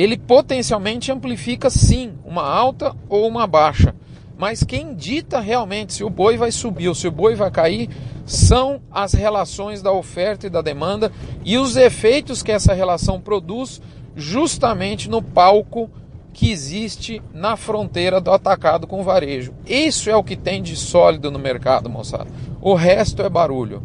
Ele 0.00 0.16
potencialmente 0.16 1.12
amplifica 1.12 1.68
sim 1.68 2.14
uma 2.24 2.42
alta 2.42 2.96
ou 3.06 3.28
uma 3.28 3.46
baixa. 3.46 3.94
Mas 4.38 4.62
quem 4.62 4.94
dita 4.94 5.40
realmente 5.40 5.92
se 5.92 6.02
o 6.02 6.08
boi 6.08 6.38
vai 6.38 6.50
subir 6.50 6.88
ou 6.88 6.94
se 6.94 7.06
o 7.06 7.12
boi 7.12 7.34
vai 7.34 7.50
cair 7.50 7.90
são 8.24 8.80
as 8.90 9.12
relações 9.12 9.82
da 9.82 9.92
oferta 9.92 10.46
e 10.46 10.50
da 10.50 10.62
demanda 10.62 11.12
e 11.44 11.58
os 11.58 11.76
efeitos 11.76 12.42
que 12.42 12.50
essa 12.50 12.72
relação 12.72 13.20
produz 13.20 13.82
justamente 14.16 15.06
no 15.06 15.20
palco 15.20 15.90
que 16.32 16.50
existe 16.50 17.20
na 17.34 17.54
fronteira 17.54 18.22
do 18.22 18.30
atacado 18.30 18.86
com 18.86 19.02
o 19.02 19.04
varejo. 19.04 19.52
Isso 19.66 20.08
é 20.08 20.16
o 20.16 20.24
que 20.24 20.34
tem 20.34 20.62
de 20.62 20.76
sólido 20.76 21.30
no 21.30 21.38
mercado, 21.38 21.90
moçada. 21.90 22.28
O 22.62 22.72
resto 22.72 23.20
é 23.20 23.28
barulho. 23.28 23.82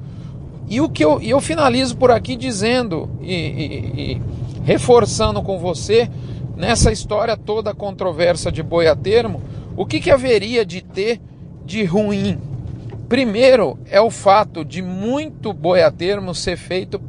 E 0.69 0.80
o 0.80 0.88
que 0.88 1.04
eu, 1.04 1.21
eu 1.21 1.41
finalizo 1.41 1.97
por 1.97 2.10
aqui 2.10 2.38
dizendo 2.38 3.10
e, 3.21 3.34
e, 3.34 4.13
e 4.13 4.21
reforçando 4.65 5.43
com 5.43 5.60
você 5.60 6.10
nessa 6.58 6.91
história 6.91 7.38
toda 7.38 7.73
controversa 7.73 8.51
de 8.51 8.63
boi 8.63 8.88
a 8.88 8.95
termo, 8.95 9.41
o 9.78 9.86
que, 9.86 9.99
que 9.99 10.10
haveria 10.10 10.65
de 10.65 10.82
ter 10.82 11.21
de 11.63 11.84
ruim? 11.84 12.39
Primeiro 13.08 13.78
é 13.86 14.01
o 14.01 14.10
fato 14.10 14.65
de 14.65 14.82
muito 14.82 15.54
boi 15.54 15.84
a 15.84 15.91
termo 15.91 16.34
ser 16.34 16.58
feito 16.58 16.99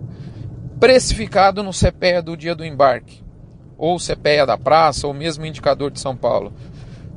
precificado 0.78 1.62
no 1.62 1.70
CPEA 1.70 2.20
do 2.20 2.36
dia 2.36 2.54
do 2.54 2.64
embarque 2.64 3.24
ou 3.78 3.98
CPEA 3.98 4.46
da 4.46 4.56
praça, 4.56 5.06
ou 5.06 5.12
mesmo 5.12 5.44
indicador 5.44 5.90
de 5.90 6.00
São 6.00 6.16
Paulo. 6.16 6.52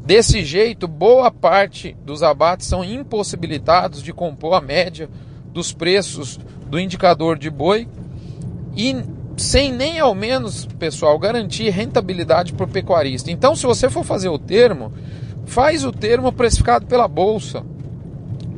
Desse 0.06 0.44
jeito, 0.44 0.88
boa 0.88 1.32
parte 1.32 1.96
dos 2.06 2.24
abates 2.24 2.68
são 2.68 2.84
impossibilitados 2.84 4.02
de 4.02 4.12
compor 4.12 4.54
a 4.54 4.62
média 4.62 5.10
dos 5.54 5.72
preços 5.72 6.40
do 6.68 6.80
indicador 6.80 7.38
de 7.38 7.50
boi 7.50 7.88
e 8.76 8.96
sem 9.40 9.72
nem 9.72 10.00
ao 10.00 10.14
menos, 10.14 10.66
pessoal, 10.66 11.18
garantir 11.18 11.70
rentabilidade 11.70 12.54
para 12.54 12.66
o 12.66 12.70
pecuarista. 12.70 13.32
Então, 13.32 13.56
se 13.56 13.66
você 13.66 13.90
for 13.90 14.04
fazer 14.04 14.30
o 14.30 14.38
termo, 14.38 14.92
faz 15.46 15.86
o 15.86 15.92
termo 15.92 16.32
precificado 16.32 16.86
pela 16.86 17.08
bolsa. 17.08 17.64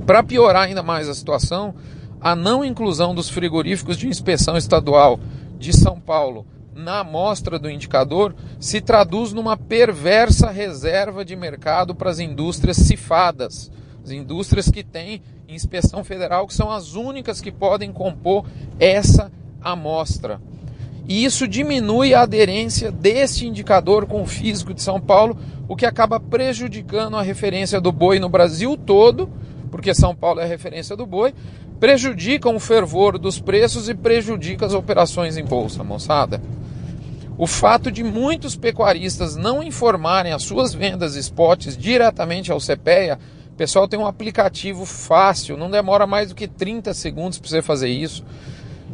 Para 0.06 0.24
piorar 0.24 0.64
ainda 0.64 0.82
mais 0.82 1.08
a 1.08 1.14
situação, 1.14 1.76
a 2.20 2.36
não 2.36 2.66
inclusão 2.66 3.14
dos 3.14 3.30
frigoríficos 3.30 3.98
de 3.98 4.08
inspeção 4.08 4.58
estadual 4.58 5.20
de 5.58 5.72
São 5.72 6.00
Paulo 6.00 6.46
na 6.74 7.00
amostra 7.00 7.60
do 7.60 7.70
indicador 7.70 8.34
se 8.60 8.82
traduz 8.82 9.34
numa 9.34 9.56
perversa 9.56 10.50
reserva 10.50 11.24
de 11.24 11.36
mercado 11.36 11.94
para 11.94 12.10
as 12.10 12.20
indústrias 12.20 12.78
cifadas, 12.78 13.72
as 14.04 14.12
indústrias 14.12 14.70
que 14.70 14.84
têm 14.84 15.22
inspeção 15.48 16.04
federal, 16.04 16.48
que 16.48 16.54
são 16.54 16.72
as 16.72 16.96
únicas 16.96 17.42
que 17.42 17.52
podem 17.52 17.92
compor 17.92 18.46
essa 18.80 19.32
amostra. 19.62 20.42
E 21.12 21.26
isso 21.26 21.46
diminui 21.46 22.14
a 22.14 22.22
aderência 22.22 22.90
deste 22.90 23.46
indicador 23.46 24.06
com 24.06 24.22
o 24.22 24.26
físico 24.26 24.74
de 24.74 24.82
São 24.82 24.98
Paulo, 24.98 25.38
o 25.68 25.76
que 25.76 25.86
acaba 25.86 26.22
prejudicando 26.22 27.18
a 27.18 27.22
referência 27.22 27.82
do 27.82 27.92
boi 27.92 28.18
no 28.18 28.30
Brasil 28.30 28.78
todo, 28.78 29.30
porque 29.70 29.94
São 29.94 30.16
Paulo 30.16 30.40
é 30.40 30.46
a 30.46 30.48
referência 30.48 30.96
do 30.96 31.06
boi, 31.06 31.34
prejudicam 31.82 32.56
o 32.56 32.62
fervor 32.62 33.20
dos 33.20 33.42
preços 33.42 33.90
e 33.90 33.94
prejudica 33.94 34.66
as 34.66 34.74
operações 34.74 35.36
em 35.36 35.44
bolsa, 35.44 35.84
moçada. 35.84 36.42
O 37.38 37.46
fato 37.46 37.92
de 37.92 38.06
muitos 38.06 38.56
pecuaristas 38.56 39.36
não 39.36 39.62
informarem 39.62 40.32
as 40.32 40.44
suas 40.44 40.74
vendas 40.74 41.18
spots 41.18 41.76
diretamente 41.76 42.54
ao 42.54 42.60
CPEA, 42.62 43.20
pessoal 43.62 43.88
tem 43.88 44.00
um 44.00 44.08
aplicativo 44.08 44.88
fácil, 44.88 45.56
não 45.56 45.70
demora 45.70 46.08
mais 46.08 46.30
do 46.30 46.34
que 46.34 46.48
30 46.48 46.96
segundos 46.96 47.38
para 47.38 47.48
você 47.48 47.62
fazer 47.62 47.90
isso. 47.90 48.26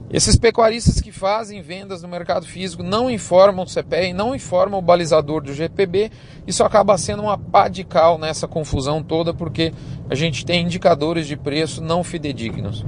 Esses 0.10 0.38
pecuaristas 0.38 1.02
que 1.02 1.12
fazem 1.12 1.62
vendas 1.62 2.02
no 2.02 2.08
mercado 2.08 2.46
físico 2.46 2.82
não 2.82 3.10
informam 3.10 3.66
o 3.66 3.70
CPEA 3.70 4.06
e 4.06 4.14
não 4.14 4.34
informam 4.34 4.80
o 4.80 4.82
balizador 4.82 5.42
do 5.42 5.54
GPB. 5.54 6.10
Isso 6.48 6.64
acaba 6.64 6.98
sendo 6.98 7.24
uma 7.24 7.38
pá 7.38 7.68
de 7.68 7.84
cal 7.84 8.18
nessa 8.18 8.48
confusão 8.48 9.04
toda, 9.04 9.34
porque 9.34 9.74
a 10.10 10.16
gente 10.16 10.46
tem 10.46 10.64
indicadores 10.64 11.28
de 11.28 11.36
preço 11.36 11.82
não 11.82 12.06
fidedignos. 12.06 12.86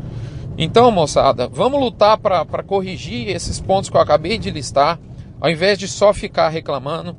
Então, 0.58 0.90
moçada, 0.92 1.50
vamos 1.50 1.80
lutar 1.82 2.18
para 2.18 2.64
corrigir 2.64 3.28
esses 3.28 3.60
pontos 3.60 3.90
que 3.90 3.98
eu 3.98 4.02
acabei 4.02 4.38
de 4.38 4.50
listar 4.50 4.98
ao 5.42 5.50
invés 5.50 5.78
de 5.78 5.88
só 5.88 6.14
ficar 6.14 6.50
reclamando. 6.50 7.16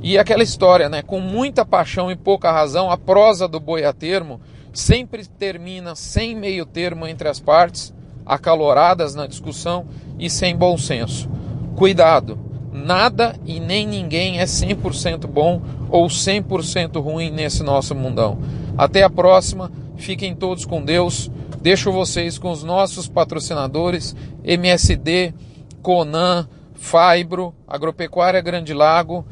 E 0.00 0.16
aquela 0.16 0.42
história, 0.42 0.88
né? 0.88 1.02
Com 1.02 1.20
muita 1.20 1.64
paixão 1.64 2.10
e 2.10 2.16
pouca 2.16 2.52
razão, 2.52 2.90
a 2.90 2.96
prosa 2.96 3.48
do 3.48 3.58
boi 3.58 3.84
a 3.84 3.92
termo 3.92 4.40
sempre 4.72 5.26
termina 5.26 5.96
sem 5.96 6.36
meio 6.36 6.64
termo 6.64 7.06
entre 7.06 7.28
as 7.28 7.40
partes, 7.40 7.92
acaloradas 8.28 9.14
na 9.14 9.26
discussão 9.26 9.86
e 10.18 10.28
sem 10.28 10.54
bom 10.54 10.76
senso. 10.76 11.28
Cuidado, 11.74 12.38
nada 12.70 13.34
e 13.46 13.58
nem 13.58 13.86
ninguém 13.86 14.38
é 14.38 14.44
100% 14.44 15.26
bom 15.26 15.62
ou 15.88 16.06
100% 16.06 17.00
ruim 17.02 17.30
nesse 17.30 17.62
nosso 17.62 17.94
mundão. 17.94 18.38
Até 18.76 19.02
a 19.02 19.10
próxima, 19.10 19.72
fiquem 19.96 20.34
todos 20.34 20.66
com 20.66 20.84
Deus. 20.84 21.30
Deixo 21.62 21.90
vocês 21.90 22.38
com 22.38 22.50
os 22.52 22.62
nossos 22.62 23.08
patrocinadores, 23.08 24.14
MSD, 24.44 25.34
Conan, 25.82 26.46
Fibro, 26.74 27.54
Agropecuária 27.66 28.40
Grande 28.40 28.74
Lago, 28.74 29.26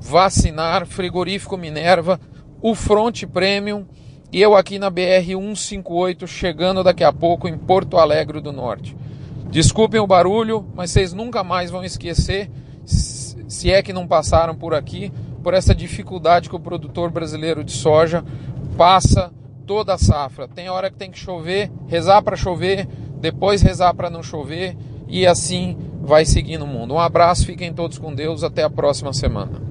Vacinar, 0.00 0.86
Frigorífico 0.86 1.56
Minerva, 1.56 2.20
o 2.60 2.74
Front 2.74 3.24
Premium 3.26 3.86
e 4.32 4.40
eu 4.40 4.54
aqui 4.54 4.78
na 4.78 4.90
BR 4.90 5.26
158 5.26 6.26
chegando 6.26 6.84
daqui 6.84 7.02
a 7.02 7.12
pouco 7.12 7.48
em 7.48 7.58
Porto 7.58 7.96
Alegre 7.98 8.40
do 8.40 8.52
Norte. 8.52 8.96
Desculpem 9.50 10.00
o 10.00 10.06
barulho, 10.06 10.64
mas 10.74 10.90
vocês 10.90 11.12
nunca 11.12 11.42
mais 11.42 11.70
vão 11.70 11.82
esquecer, 11.82 12.48
se 12.84 13.70
é 13.70 13.82
que 13.82 13.92
não 13.92 14.06
passaram 14.06 14.54
por 14.54 14.74
aqui, 14.74 15.12
por 15.42 15.54
essa 15.54 15.74
dificuldade 15.74 16.48
que 16.48 16.54
o 16.54 16.60
produtor 16.60 17.10
brasileiro 17.10 17.64
de 17.64 17.72
soja 17.72 18.24
passa 18.76 19.32
toda 19.66 19.94
a 19.94 19.98
safra. 19.98 20.46
Tem 20.46 20.68
hora 20.68 20.90
que 20.90 20.96
tem 20.96 21.10
que 21.10 21.18
chover, 21.18 21.70
rezar 21.88 22.22
para 22.22 22.36
chover, 22.36 22.86
depois 23.20 23.62
rezar 23.62 23.92
para 23.94 24.10
não 24.10 24.22
chover 24.22 24.76
e 25.08 25.26
assim 25.26 25.76
vai 26.00 26.24
seguindo 26.24 26.62
o 26.62 26.68
mundo. 26.68 26.94
Um 26.94 27.00
abraço, 27.00 27.44
fiquem 27.44 27.72
todos 27.72 27.98
com 27.98 28.14
Deus, 28.14 28.44
até 28.44 28.62
a 28.62 28.70
próxima 28.70 29.12
semana. 29.12 29.69